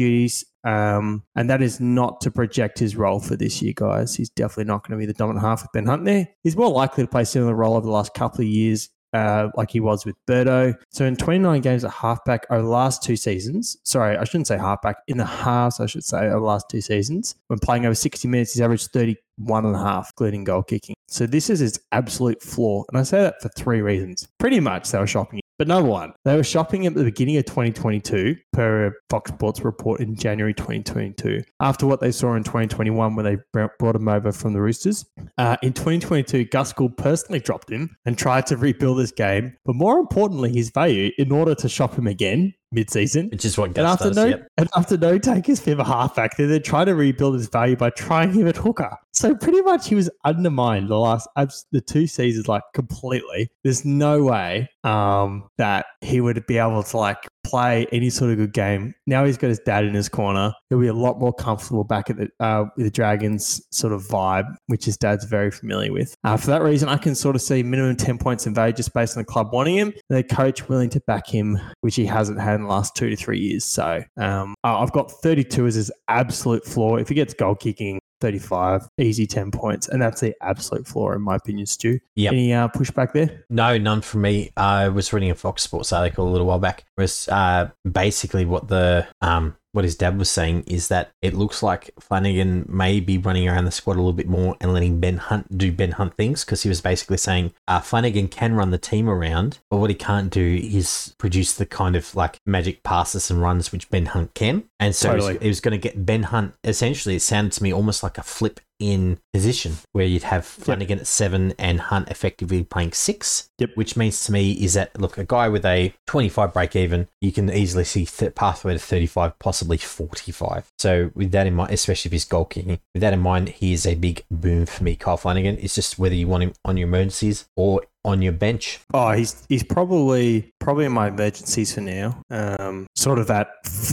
Um, 0.64 1.24
and 1.36 1.50
that 1.50 1.62
is 1.62 1.80
not 1.80 2.22
to 2.22 2.32
project 2.32 2.80
his 2.80 2.96
role 2.96 3.20
for 3.20 3.36
this 3.36 3.62
year, 3.62 3.74
guys. 3.76 4.16
He's 4.16 4.30
definitely 4.30 4.66
not 4.66 4.88
going 4.88 5.00
to 5.00 5.02
be 5.02 5.08
the 5.08 5.18
dominant 5.18 5.44
half 5.44 5.64
with 5.64 5.72
Ben 5.74 5.86
Hunt 5.86 6.06
there. 6.06 6.28
He's 6.44 6.56
more 6.56 6.70
likely 6.70 7.04
to 7.04 7.10
play 7.10 7.24
a 7.24 7.26
similar 7.26 7.56
role 7.56 7.76
over 7.76 7.86
the 7.86 7.92
last 7.92 8.14
couple 8.14 8.42
of 8.42 8.48
years 8.48 8.90
uh, 9.14 9.50
like 9.56 9.72
he 9.72 9.80
was 9.80 10.06
with 10.06 10.16
Birdo. 10.28 10.74
So 10.90 11.06
in 11.06 11.16
29 11.16 11.62
games 11.62 11.84
at 11.84 11.92
halfback 11.92 12.46
over 12.50 12.62
the 12.62 12.70
last 12.70 13.04
two 13.04 13.16
seasons, 13.16 13.78
sorry, 13.84 14.18
I 14.18 14.24
shouldn't 14.24 14.48
say 14.48 14.58
halfback, 14.58 14.98
in 15.08 15.18
the 15.18 15.26
halves, 15.26 15.80
I 15.80 15.86
should 15.86 16.04
say, 16.04 16.20
over 16.20 16.40
the 16.40 16.46
last 16.46 16.70
two 16.70 16.82
seasons, 16.82 17.36
when 17.48 17.60
playing 17.60 17.86
over 17.86 17.96
60 17.96 18.28
minutes, 18.28 18.54
he's 18.54 18.62
averaged 18.62 18.92
31 18.92 19.66
and 19.66 19.76
a 19.76 19.80
half, 19.80 20.12
including 20.14 20.44
goal 20.44 20.64
kicking. 20.64 20.96
So 21.08 21.26
this 21.26 21.50
is 21.50 21.60
his 21.60 21.80
absolute 21.92 22.42
flaw. 22.42 22.84
And 22.90 22.98
I 22.98 23.04
say 23.04 23.22
that 23.22 23.42
for 23.42 23.50
three 23.50 23.82
reasons. 23.82 24.28
Pretty 24.40 24.60
much 24.60 24.92
they 24.92 25.00
were 25.00 25.08
shopping. 25.08 25.42
But 25.58 25.68
number 25.68 25.90
one, 25.90 26.14
they 26.26 26.36
were 26.36 26.44
shopping 26.44 26.88
at 26.88 26.96
the 26.96 27.04
beginning 27.04 27.38
of 27.38 27.46
2022 27.46 28.36
per 28.54 28.88
a 28.88 28.92
Fox 29.10 29.32
Sports 29.32 29.62
report 29.62 30.02
in 30.02 30.16
January 30.16 30.54
2022. 30.54 31.42
After 31.60 31.88
what 31.88 32.00
they 32.02 32.12
saw 32.12 32.36
in 32.36 32.44
2021 32.44 33.16
when 33.16 33.26
they 33.26 33.38
brought 33.54 33.96
him 33.96 34.08
over 34.08 34.32
from 34.32 34.54
the 34.54 34.62
Roosters. 34.62 35.06
Uh, 35.38 35.58
in 35.62 35.74
2022, 35.74 36.46
Gus 36.46 36.74
Gould 36.74 36.98
personally 36.98 37.40
dropped 37.40 37.70
him 37.72 37.96
and 38.06 38.18
tried 38.18 38.46
to 38.48 38.58
rebuild 38.58 39.00
his 39.00 39.12
game, 39.12 39.56
but 39.66 39.76
more 39.76 40.00
importantly, 40.00 40.52
his 40.54 40.70
value 40.70 41.12
in 41.18 41.32
order 41.32 41.56
to 41.56 41.70
shop 41.70 41.96
him 41.96 42.08
again 42.08 42.54
mid-season. 42.74 43.28
Which 43.30 43.44
is 43.44 43.58
what 43.58 43.66
And 43.66 43.76
Gus 43.76 43.94
after 43.94 44.08
does. 44.10 44.16
no, 44.16 44.26
yep. 44.28 44.48
and 44.58 44.70
after 44.78 44.98
no 44.98 45.18
take 45.18 45.46
his 45.46 45.60
fifth 45.60 45.80
halfback, 45.86 46.38
they 46.38 46.46
then 46.46 46.64
try 46.64 46.86
to 46.86 46.96
rebuild 46.96 47.34
his 47.36 47.48
value 47.50 47.76
by 47.76 47.90
trying 47.90 48.32
him 48.34 48.48
at 48.48 48.56
hooker. 48.56 48.96
So 49.14 49.36
pretty 49.36 49.62
much 49.62 49.90
he 49.90 49.96
was 49.96 50.10
undermined 50.24 50.88
the 50.88 50.98
last 50.98 51.28
abs- 51.36 51.66
the 51.74 51.82
two 51.82 52.08
seasons 52.08 52.48
like 52.48 52.64
completely. 52.74 53.50
There's 53.66 53.84
no 53.84 54.24
way 54.24 54.70
um, 54.86 55.50
that 55.58 55.86
he 56.00 56.22
would 56.22 56.46
be 56.48 56.58
able 56.60 56.82
to 56.84 56.98
like 56.98 57.28
play 57.52 57.86
any 57.92 58.10
sort 58.10 58.32
of 58.32 58.38
good 58.38 58.54
game. 58.54 58.96
Now 59.06 59.26
he's 59.26 59.38
got 59.38 59.50
his 59.50 59.60
dad 59.60 59.86
in 59.86 59.94
his 59.94 60.10
corner. 60.10 60.54
He'll 60.70 60.80
be 60.80 60.88
a 60.88 60.94
lot 60.94 61.20
more 61.20 61.34
comfortable 61.34 61.84
back 61.84 62.10
at 62.10 62.18
the 62.18 62.30
uh, 62.40 62.66
the 62.78 62.90
Dragons 62.90 63.62
sort 63.72 63.94
of 63.94 64.02
vibe, 64.04 64.46
which 64.68 64.86
his 64.86 64.98
dad's 64.98 65.26
very 65.26 65.52
familiar 65.52 65.92
with. 65.92 66.16
Uh, 66.24 66.38
for 66.38 66.48
that 66.48 66.62
reason, 66.62 66.90
I 66.90 66.98
can 66.98 67.14
sort 67.14 67.36
of 67.36 67.42
see 67.42 67.62
minimum 67.64 67.96
ten 67.98 68.18
points 68.18 68.48
in 68.48 68.54
value 68.54 68.74
just 68.74 68.94
based 68.94 69.18
on 69.18 69.22
the 69.22 69.26
club 69.26 69.50
wanting 69.52 69.76
him, 69.76 69.94
the 70.10 70.24
coach 70.24 70.70
willing 70.70 70.90
to 70.92 71.02
back 71.02 71.28
him, 71.28 71.60
which 71.82 71.96
he 71.96 72.06
hasn't 72.06 72.40
had 72.40 72.56
in 72.56 72.64
the 72.64 72.70
last 72.70 72.96
two 72.96 73.10
to 73.10 73.16
three 73.16 73.40
years. 73.40 73.66
So 73.66 74.04
um, 74.18 74.56
I've 74.64 74.92
got 74.92 75.12
32 75.12 75.68
as 75.68 75.76
his 75.76 75.92
absolute 76.08 76.66
floor. 76.66 77.00
If 77.00 77.10
he 77.10 77.16
gets 77.16 77.34
goal 77.34 77.56
kicking, 77.56 78.00
35, 78.22 78.88
easy 78.98 79.28
10 79.28 79.52
points. 79.52 79.88
And 79.88 80.02
that's 80.02 80.22
the 80.22 80.36
absolute 80.42 80.88
floor, 80.88 81.16
in 81.16 81.22
my 81.22 81.36
opinion, 81.36 81.66
Stu. 81.66 82.00
Yep. 82.16 82.32
Any 82.32 82.54
uh, 82.54 82.68
pushback 82.70 83.12
there? 83.14 83.44
No, 83.50 83.78
none 83.78 84.02
from 84.02 84.22
me. 84.22 84.52
I 84.56 84.88
was 84.88 85.12
reading 85.12 85.32
a 85.32 85.36
Fox 85.36 85.64
Sports 85.64 85.92
article 85.92 86.28
a 86.28 86.32
little 86.32 86.48
while 86.48 86.60
back. 86.60 86.86
It 86.98 87.02
was 87.02 87.28
uh, 87.28 87.72
basically 87.90 88.46
what 88.46 88.68
the 88.68 89.08
um, 89.22 89.58
what 89.72 89.86
his 89.86 89.96
dad 89.96 90.18
was 90.18 90.30
saying 90.30 90.64
is 90.68 90.88
that 90.90 91.12
it 91.22 91.34
looks 91.34 91.64
like 91.64 91.92
Flanagan 92.00 92.66
may 92.68 93.00
be 93.00 93.18
running 93.18 93.48
around 93.48 93.66
the 93.66 93.72
squad 93.72 93.94
a 93.94 94.00
little 94.00 94.14
bit 94.14 94.28
more 94.28 94.56
and 94.60 94.74
letting 94.74 95.00
Ben 95.00 95.18
Hunt 95.18 95.58
do 95.58 95.72
Ben 95.72 95.92
Hunt 95.92 96.16
things 96.16 96.44
because 96.44 96.64
he 96.64 96.70
was 96.70 96.82
basically 96.82 97.18
saying 97.18 97.54
uh, 97.68 97.80
Flanagan 97.80 98.28
can 98.28 98.54
run 98.54 98.72
the 98.72 98.78
team 98.78 99.10
around, 99.10 99.60
but 99.70 99.78
what 99.78 99.90
he 99.90 99.96
can't 99.96 100.32
do 100.32 100.60
is 100.62 101.16
produce 101.18 101.54
the 101.54 101.66
kind 101.66 101.96
of 101.96 102.16
like 102.16 102.38
magic 102.46 102.84
passes 102.84 103.32
and 103.32 103.42
runs 103.42 103.72
which 103.72 103.90
Ben 103.90 104.08
Hunt 104.08 104.34
can. 104.34 104.64
And 104.80 104.96
so 104.96 105.12
Totally. 105.12 105.38
he 105.40 105.48
was 105.48 105.62
going 105.62 105.80
to 105.80 105.90
get 105.90 106.06
Ben 106.06 106.24
Hunt. 106.24 106.54
Essentially, 106.64 107.16
it 107.16 107.22
sounded 107.22 107.54
to 107.54 107.64
me 107.64 107.74
almost 107.74 108.04
like 108.04 108.18
a 108.18 108.24
flip 108.24 108.60
in 108.82 109.20
position 109.34 109.78
where 109.92 110.06
you'd 110.06 110.24
have 110.24 110.46
Flanagan 110.46 111.00
at 111.00 111.08
seven 111.08 111.54
and 111.58 111.80
Hunt 111.80 112.10
effectively 112.10 112.64
playing 112.64 112.94
six. 112.94 113.50
Yep. 113.60 113.72
Which 113.76 113.96
means 113.96 114.26
to 114.26 114.32
me 114.32 114.52
is 114.54 114.74
that 114.74 115.00
look, 115.00 115.18
a 115.18 115.24
guy 115.24 115.48
with 115.48 115.66
a 115.66 115.94
25 116.08 116.54
break 116.54 116.76
even, 116.76 117.08
you 117.22 117.32
can 117.32 117.52
easily 117.52 117.84
see 117.84 118.06
th- 118.06 118.36
pathway 118.36 118.74
to 118.74 118.80
35, 118.80 119.38
possibly 119.40 119.78
45. 119.78 120.72
So 120.80 121.12
with 121.14 121.32
that 121.32 121.48
in 121.48 121.54
mind, 121.54 121.72
especially 121.72 122.10
if 122.10 122.14
he's 122.14 122.26
goal 122.26 122.46
kicking, 122.46 122.80
with 122.94 123.02
that 123.02 123.14
in 123.14 123.20
mind, 123.20 123.50
he 123.50 123.74
is 123.74 123.86
a 123.86 123.96
big 123.96 124.26
boom 124.32 124.66
for 124.66 124.84
me, 124.84 124.96
Kyle 124.96 125.18
Flanagan. 125.18 125.58
It's 125.60 125.76
just 125.76 126.00
whether 126.00 126.16
you 126.16 126.28
want 126.28 126.44
him 126.44 126.54
on 126.66 126.78
your 126.78 126.88
emergencies 126.88 127.46
or 127.56 127.84
on 128.04 128.22
your 128.22 128.34
bench. 128.34 128.80
Oh, 128.94 129.12
he's 129.12 129.46
he's 129.48 129.64
probably 129.64 130.52
probably 130.60 130.86
in 130.86 130.92
my 130.92 131.08
emergencies 131.10 131.74
for 131.74 131.82
now. 131.82 132.22
Um, 132.30 132.88
sort 132.96 133.20
of 133.20 133.28
that 133.28 133.50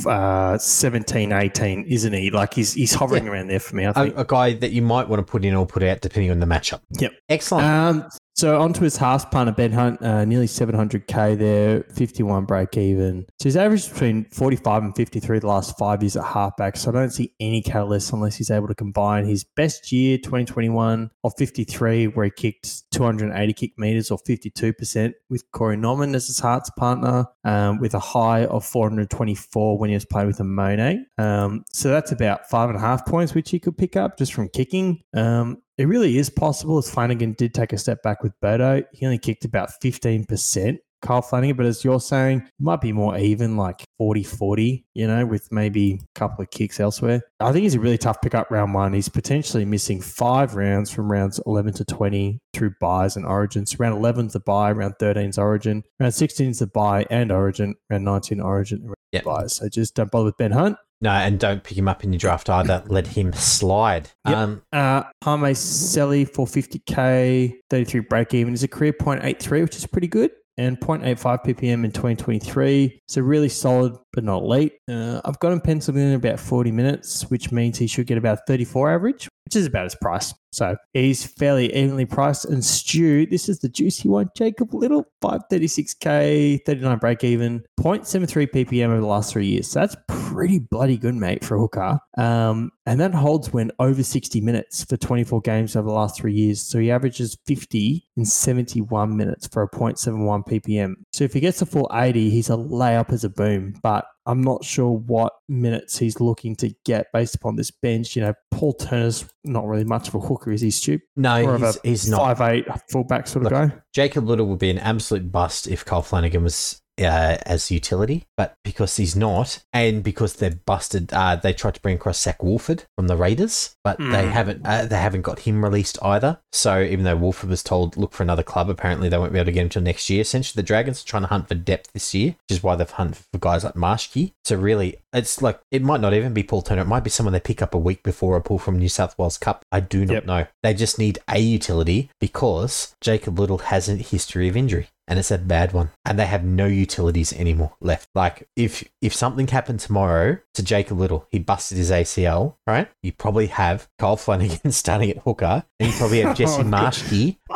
uh, 0.06 0.56
17, 0.58 1.32
18, 1.32 1.84
isn't 1.84 2.12
he? 2.12 2.30
Like 2.30 2.54
he's 2.54 2.72
he's 2.72 2.94
hovering 2.94 3.28
around 3.28 3.48
there 3.48 3.60
for 3.60 3.76
me. 3.76 3.86
I 3.86 3.90
A, 3.90 3.94
think. 3.94 4.14
a 4.16 4.24
guy 4.24 4.54
that 4.54 4.70
you 4.72 4.82
might 4.82 5.08
want 5.08 5.24
to 5.24 5.30
put 5.30 5.44
in 5.44 5.54
or 5.54 5.66
put 5.66 5.82
out 5.82 6.00
depending 6.00 6.30
on 6.30 6.40
the 6.40 6.46
matchup. 6.46 6.80
Yep. 6.98 7.12
Excellent. 7.28 7.66
Um, 7.66 8.08
so 8.38 8.60
onto 8.60 8.82
his 8.82 8.96
half 8.96 9.32
punter, 9.32 9.50
Ben 9.50 9.72
Hunt, 9.72 10.00
uh, 10.00 10.24
nearly 10.24 10.46
700k 10.46 11.36
there, 11.36 11.82
51 11.92 12.44
break 12.44 12.76
even. 12.76 13.26
So 13.40 13.48
he's 13.48 13.56
averaged 13.56 13.92
between 13.92 14.26
45 14.26 14.84
and 14.84 14.94
53 14.94 15.40
the 15.40 15.46
last 15.48 15.76
five 15.76 16.04
years 16.04 16.16
at 16.16 16.24
halfback. 16.24 16.76
So 16.76 16.90
I 16.90 16.94
don't 16.94 17.10
see 17.10 17.32
any 17.40 17.60
catalyst 17.62 18.12
unless 18.12 18.36
he's 18.36 18.52
able 18.52 18.68
to 18.68 18.76
combine 18.76 19.24
his 19.24 19.42
best 19.42 19.90
year, 19.90 20.18
2021, 20.18 21.10
of 21.24 21.32
53, 21.36 22.06
where 22.06 22.26
he 22.26 22.30
kicked 22.30 22.88
280 22.92 23.52
kick 23.54 23.72
meters 23.76 24.12
or 24.12 24.18
52%, 24.18 25.14
with 25.28 25.50
Corey 25.50 25.76
Norman 25.76 26.14
as 26.14 26.28
his 26.28 26.38
hearts 26.38 26.70
partner, 26.78 27.26
um, 27.42 27.80
with 27.80 27.94
a 27.94 27.98
high 27.98 28.46
of 28.46 28.64
424 28.64 29.78
when 29.78 29.90
he 29.90 29.94
was 29.94 30.04
playing 30.04 30.28
with 30.28 30.38
Amone. 30.38 31.00
Um, 31.18 31.64
so 31.72 31.88
that's 31.88 32.12
about 32.12 32.48
five 32.48 32.68
and 32.68 32.78
a 32.78 32.80
half 32.80 33.04
points, 33.04 33.34
which 33.34 33.50
he 33.50 33.58
could 33.58 33.76
pick 33.76 33.96
up 33.96 34.16
just 34.16 34.32
from 34.32 34.48
kicking. 34.48 35.02
Um, 35.12 35.60
it 35.78 35.84
really 35.86 36.18
is 36.18 36.28
possible, 36.28 36.78
as 36.78 36.90
Flanagan 36.90 37.32
did 37.34 37.54
take 37.54 37.72
a 37.72 37.78
step 37.78 38.02
back 38.02 38.22
with 38.22 38.32
Birdo. 38.42 38.84
He 38.92 39.06
only 39.06 39.18
kicked 39.18 39.44
about 39.44 39.70
15%, 39.82 40.78
Kyle 41.00 41.22
Flanagan, 41.22 41.56
but 41.56 41.66
as 41.66 41.84
you're 41.84 42.00
saying, 42.00 42.38
it 42.40 42.52
might 42.58 42.80
be 42.80 42.92
more 42.92 43.16
even, 43.16 43.56
like 43.56 43.84
40 43.98 44.24
40, 44.24 44.84
you 44.94 45.06
know, 45.06 45.24
with 45.24 45.46
maybe 45.52 45.92
a 46.02 46.18
couple 46.18 46.42
of 46.42 46.50
kicks 46.50 46.80
elsewhere. 46.80 47.22
I 47.38 47.52
think 47.52 47.62
he's 47.62 47.76
a 47.76 47.80
really 47.80 47.98
tough 47.98 48.20
pickup 48.20 48.50
round 48.50 48.74
one. 48.74 48.92
He's 48.92 49.08
potentially 49.08 49.64
missing 49.64 50.00
five 50.00 50.56
rounds 50.56 50.90
from 50.90 51.10
rounds 51.12 51.40
11 51.46 51.74
to 51.74 51.84
20 51.84 52.40
through 52.52 52.74
buys 52.80 53.16
and 53.16 53.24
origins. 53.24 53.78
Round 53.78 53.94
11's 54.02 54.32
the 54.32 54.40
buy, 54.40 54.72
round 54.72 54.94
13's 55.00 55.38
origin, 55.38 55.84
round 56.00 56.12
16's 56.12 56.58
the 56.58 56.66
buy 56.66 57.06
and 57.10 57.30
origin, 57.30 57.76
round 57.88 58.04
19 58.04 58.40
origin, 58.40 58.80
and 58.84 58.94
Yep. 59.12 59.24
buys. 59.24 59.54
So 59.54 59.68
just 59.68 59.94
don't 59.94 60.10
bother 60.10 60.26
with 60.26 60.36
Ben 60.36 60.50
Hunt. 60.50 60.76
No, 61.00 61.10
and 61.10 61.38
don't 61.38 61.62
pick 61.62 61.78
him 61.78 61.86
up 61.86 62.02
in 62.02 62.12
your 62.12 62.18
draft 62.18 62.50
either. 62.50 62.82
Let 62.88 63.06
him 63.06 63.32
slide. 63.32 64.10
Yep. 64.26 64.36
Um, 64.36 64.62
Uh, 64.72 65.04
Hame 65.24 65.54
Sele 65.54 66.24
for 66.24 66.46
50k, 66.46 67.54
33 67.70 68.00
break 68.00 68.34
even 68.34 68.52
is 68.54 68.62
a 68.64 68.68
career 68.68 68.92
0.83, 68.92 69.62
which 69.62 69.76
is 69.76 69.86
pretty 69.86 70.08
good. 70.08 70.30
And 70.56 70.80
0.85 70.80 71.44
ppm 71.44 71.84
in 71.84 71.92
2023. 71.92 73.00
So 73.06 73.20
really 73.20 73.48
solid, 73.48 73.94
but 74.12 74.24
not 74.24 74.42
elite. 74.42 74.72
Uh, 74.90 75.20
I've 75.24 75.38
got 75.38 75.52
him 75.52 75.60
penciled 75.60 75.96
in 75.98 76.14
about 76.14 76.40
40 76.40 76.72
minutes, 76.72 77.22
which 77.30 77.52
means 77.52 77.78
he 77.78 77.86
should 77.86 78.08
get 78.08 78.18
about 78.18 78.40
34 78.48 78.92
average, 78.92 79.28
which 79.48 79.56
is 79.56 79.64
about 79.64 79.84
his 79.84 79.94
price. 79.94 80.34
So 80.52 80.76
he's 80.92 81.24
fairly 81.24 81.74
evenly 81.74 82.04
priced. 82.04 82.44
And 82.44 82.62
Stu, 82.62 83.24
this 83.24 83.48
is 83.48 83.60
the 83.60 83.70
juicy 83.70 84.06
one. 84.06 84.28
Jacob 84.36 84.74
Liddle, 84.74 85.06
536k, 85.24 86.66
39 86.66 86.98
break 86.98 87.24
even, 87.24 87.64
0.73 87.80 88.50
ppm 88.50 88.88
over 88.88 89.00
the 89.00 89.06
last 89.06 89.32
three 89.32 89.46
years. 89.46 89.68
So 89.68 89.80
that's 89.80 89.96
pretty 90.06 90.58
bloody 90.58 90.98
good, 90.98 91.14
mate, 91.14 91.42
for 91.42 91.56
a 91.56 91.60
hooker. 91.60 91.98
Um, 92.18 92.72
and 92.84 93.00
that 93.00 93.14
holds 93.14 93.54
when 93.54 93.70
over 93.78 94.02
60 94.02 94.38
minutes 94.42 94.84
for 94.84 94.98
24 94.98 95.40
games 95.40 95.74
over 95.76 95.88
the 95.88 95.94
last 95.94 96.20
three 96.20 96.34
years. 96.34 96.60
So 96.60 96.78
he 96.78 96.90
averages 96.90 97.38
50 97.46 98.06
in 98.18 98.26
71 98.26 99.16
minutes 99.16 99.46
for 99.46 99.62
a 99.62 99.70
0.71 99.70 100.46
ppm. 100.46 100.94
So 101.14 101.24
if 101.24 101.32
he 101.32 101.40
gets 101.40 101.62
a 101.62 101.66
full 101.66 101.90
80, 101.90 102.28
he's 102.28 102.50
a 102.50 102.56
layup 102.56 103.14
as 103.14 103.24
a 103.24 103.30
boom. 103.30 103.76
But 103.82 104.04
I'm 104.28 104.42
not 104.42 104.62
sure 104.62 104.90
what 104.90 105.32
minutes 105.48 105.98
he's 105.98 106.20
looking 106.20 106.54
to 106.56 106.72
get 106.84 107.06
based 107.14 107.34
upon 107.34 107.56
this 107.56 107.70
bench. 107.70 108.14
You 108.14 108.22
know, 108.22 108.34
Paul 108.50 108.74
Turner's 108.74 109.24
not 109.42 109.66
really 109.66 109.84
much 109.84 110.08
of 110.08 110.14
a 110.16 110.20
hooker, 110.20 110.52
is 110.52 110.60
he, 110.60 110.70
Stu? 110.70 110.98
no, 111.16 111.42
More 111.46 111.58
he's, 111.58 111.78
he's 111.82 112.10
not. 112.10 112.36
five 112.36 112.40
eight 112.52 112.66
fullback 112.92 113.26
sort 113.26 113.46
of 113.46 113.50
guy. 113.50 113.72
Jacob 113.94 114.28
Liddle 114.28 114.46
would 114.46 114.58
be 114.58 114.70
an 114.70 114.78
absolute 114.78 115.32
bust 115.32 115.66
if 115.66 115.84
Kyle 115.84 116.02
Flanagan 116.02 116.44
was 116.44 116.82
uh, 116.98 117.38
as 117.46 117.70
utility, 117.70 118.26
but 118.36 118.54
because 118.64 118.96
he's 118.96 119.14
not, 119.16 119.62
and 119.72 120.02
because 120.02 120.34
they're 120.34 120.58
busted, 120.66 121.12
uh, 121.12 121.36
they 121.36 121.52
tried 121.52 121.74
to 121.74 121.80
bring 121.80 121.96
across 121.96 122.20
Zac 122.20 122.42
Woolford 122.42 122.84
from 122.96 123.06
the 123.06 123.16
Raiders, 123.16 123.76
but 123.84 123.98
they 123.98 124.26
Hmm. 124.26 124.30
haven't. 124.32 124.66
Uh, 124.66 124.84
they 124.86 124.98
haven't 124.98 125.22
got 125.22 125.40
him 125.40 125.64
released 125.64 125.98
either. 126.02 126.38
So 126.52 126.82
even 126.82 127.04
though 127.04 127.16
Woolford 127.16 127.50
was 127.50 127.62
told 127.62 127.96
look 127.96 128.12
for 128.12 128.22
another 128.22 128.42
club, 128.42 128.68
apparently 128.70 129.08
they 129.08 129.18
won't 129.18 129.32
be 129.32 129.38
able 129.38 129.46
to 129.46 129.52
get 129.52 129.62
him 129.62 129.68
till 129.68 129.82
next 129.82 130.08
year. 130.10 130.20
Essentially, 130.20 130.60
the 130.60 130.66
Dragons 130.66 131.02
are 131.02 131.06
trying 131.06 131.22
to 131.22 131.28
hunt 131.28 131.48
for 131.48 131.54
depth 131.54 131.92
this 131.92 132.14
year, 132.14 132.30
which 132.48 132.56
is 132.58 132.62
why 132.62 132.74
they've 132.76 132.90
hunted 132.90 133.16
for 133.32 133.38
guys 133.38 133.64
like 133.64 133.74
Marschke. 133.74 134.32
So 134.44 134.56
really, 134.56 134.96
it's 135.12 135.40
like 135.42 135.60
it 135.70 135.82
might 135.82 136.00
not 136.00 136.14
even 136.14 136.32
be 136.34 136.42
Paul 136.42 136.62
Turner. 136.62 136.82
It 136.82 136.86
might 136.88 137.04
be 137.04 137.10
someone 137.10 137.32
they 137.32 137.40
pick 137.40 137.62
up 137.62 137.74
a 137.74 137.78
week 137.78 138.02
before 138.02 138.36
a 138.36 138.40
pull 138.40 138.58
from 138.58 138.78
New 138.78 138.88
South 138.88 139.16
Wales 139.18 139.38
Cup. 139.38 139.64
I 139.72 139.80
do 139.80 140.04
not 140.04 140.14
Yep. 140.14 140.26
know. 140.26 140.46
They 140.62 140.74
just 140.74 140.98
need 140.98 141.18
a 141.28 141.38
utility 141.38 142.10
because 142.20 142.94
Jacob 143.00 143.38
Liddle 143.38 143.58
has 143.58 143.88
a 143.88 143.96
history 143.96 144.48
of 144.48 144.56
injury 144.56 144.88
and 145.08 145.18
it's 145.18 145.30
a 145.30 145.38
bad 145.38 145.72
one. 145.72 145.90
And 146.04 146.18
they 146.18 146.26
have 146.26 146.44
no 146.44 146.66
utilities 146.66 147.32
anymore 147.32 147.74
left. 147.80 148.08
Like 148.14 148.48
if 148.54 148.84
if 149.02 149.14
something 149.14 149.48
happened 149.48 149.80
tomorrow 149.80 150.38
to 150.54 150.62
Jacob 150.62 150.98
Liddle, 150.98 151.26
he 151.30 151.38
busted 151.38 151.78
his 151.78 151.90
ACL, 151.90 152.56
right? 152.66 152.88
You 153.02 153.12
probably 153.12 153.46
have 153.46 153.88
Kyle 153.98 154.16
Flanagan 154.16 154.70
starting 154.70 155.10
at 155.10 155.18
hooker, 155.18 155.64
and 155.80 155.90
you 155.90 155.98
probably 155.98 156.20
have 156.20 156.36
Jesse 156.36 156.60
Oh, 156.60 156.70
God. 156.70 156.94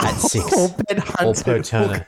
At 0.01 0.15
six. 0.17 0.47
Oh, 0.55 0.75
Ben 0.89 1.03
or 1.25 1.35
per 1.35 1.63
Turner. 1.63 2.07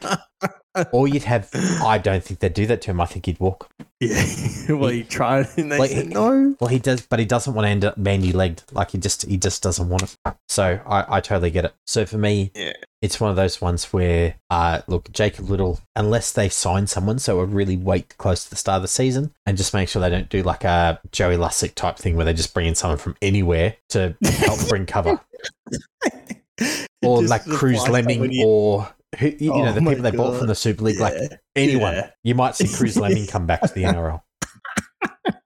Or 0.93 1.07
you'd 1.07 1.23
have 1.23 1.49
I 1.83 1.99
don't 1.99 2.23
think 2.25 2.41
they'd 2.41 2.53
do 2.53 2.67
that 2.67 2.81
to 2.83 2.91
him. 2.91 3.01
I 3.01 3.07
think 3.07 3.27
he'd 3.27 3.39
walk. 3.39 3.69
Yeah. 4.01 4.25
well, 4.71 4.91
he 4.91 5.05
tried 5.05 5.47
and 5.57 5.71
they 5.71 5.79
Like, 5.79 5.91
said 5.91 6.09
no. 6.11 6.57
Well, 6.61 6.69
he 6.69 6.79
does, 6.81 7.03
but 7.07 7.19
he 7.21 7.25
doesn't 7.25 7.55
want 7.55 7.67
to 7.67 7.71
end 7.71 7.85
up 7.85 7.95
bandy 7.97 8.33
legged. 8.33 8.65
Like 8.73 8.91
he 8.91 8.99
just 8.99 9.23
he 9.27 9.37
just 9.37 9.63
doesn't 9.63 9.89
want 9.89 10.03
it. 10.03 10.17
So 10.49 10.81
I, 10.87 11.17
I 11.17 11.21
totally 11.21 11.51
get 11.53 11.65
it. 11.65 11.75
So 11.87 12.05
for 12.07 12.19
me, 12.19 12.51
Yeah. 12.57 12.73
it's 13.03 13.21
one 13.21 13.31
of 13.31 13.37
those 13.37 13.61
ones 13.61 13.93
where 13.93 14.35
uh 14.51 14.81
look, 14.89 15.13
Jacob 15.13 15.49
Liddle, 15.49 15.79
unless 15.95 16.33
they 16.33 16.49
sign 16.49 16.89
someone, 16.89 17.21
so 17.21 17.37
would 17.39 17.53
really 17.53 17.77
wait 17.77 18.17
close 18.19 18.43
to 18.45 18.51
the 18.51 18.57
start 18.57 18.77
of 18.77 18.83
the 18.83 18.89
season 18.89 19.33
and 19.47 19.57
just 19.57 19.75
make 19.75 19.89
sure 19.89 20.03
they 20.03 20.11
don't 20.11 20.29
do 20.29 20.43
like 20.43 20.65
a 20.65 21.01
Joey 21.13 21.37
Lussick 21.37 21.75
type 21.77 21.99
thing 21.99 22.17
where 22.17 22.25
they 22.25 22.33
just 22.35 22.53
bring 22.53 22.67
in 22.67 22.75
someone 22.75 22.99
from 22.99 23.17
anywhere 23.23 23.77
to 23.91 24.17
help 24.25 24.69
bring 24.69 24.87
cover. 24.87 25.21
Or 27.05 27.21
Just 27.21 27.31
like 27.31 27.45
Cruz 27.45 27.87
Lemming 27.89 28.33
in. 28.33 28.47
or 28.47 28.89
who, 29.19 29.33
you 29.39 29.51
know, 29.51 29.67
Oh 29.69 29.73
the 29.73 29.81
my 29.81 29.95
people 29.95 30.11
they 30.11 30.17
bought 30.17 30.39
from 30.39 30.47
the 30.47 30.55
Super 30.55 30.85
League, 30.85 31.01
like 31.01 31.15
anyone. 31.57 31.95
Yeah. 31.95 32.11
You 32.23 32.35
might 32.35 32.57
see 32.57 32.69
Cruz 32.69 32.97
Lemming 32.97 33.27
come 33.29 33.47
back 33.47 33.61
to 33.63 33.73
the 33.75 33.83
NRL. 33.83 34.21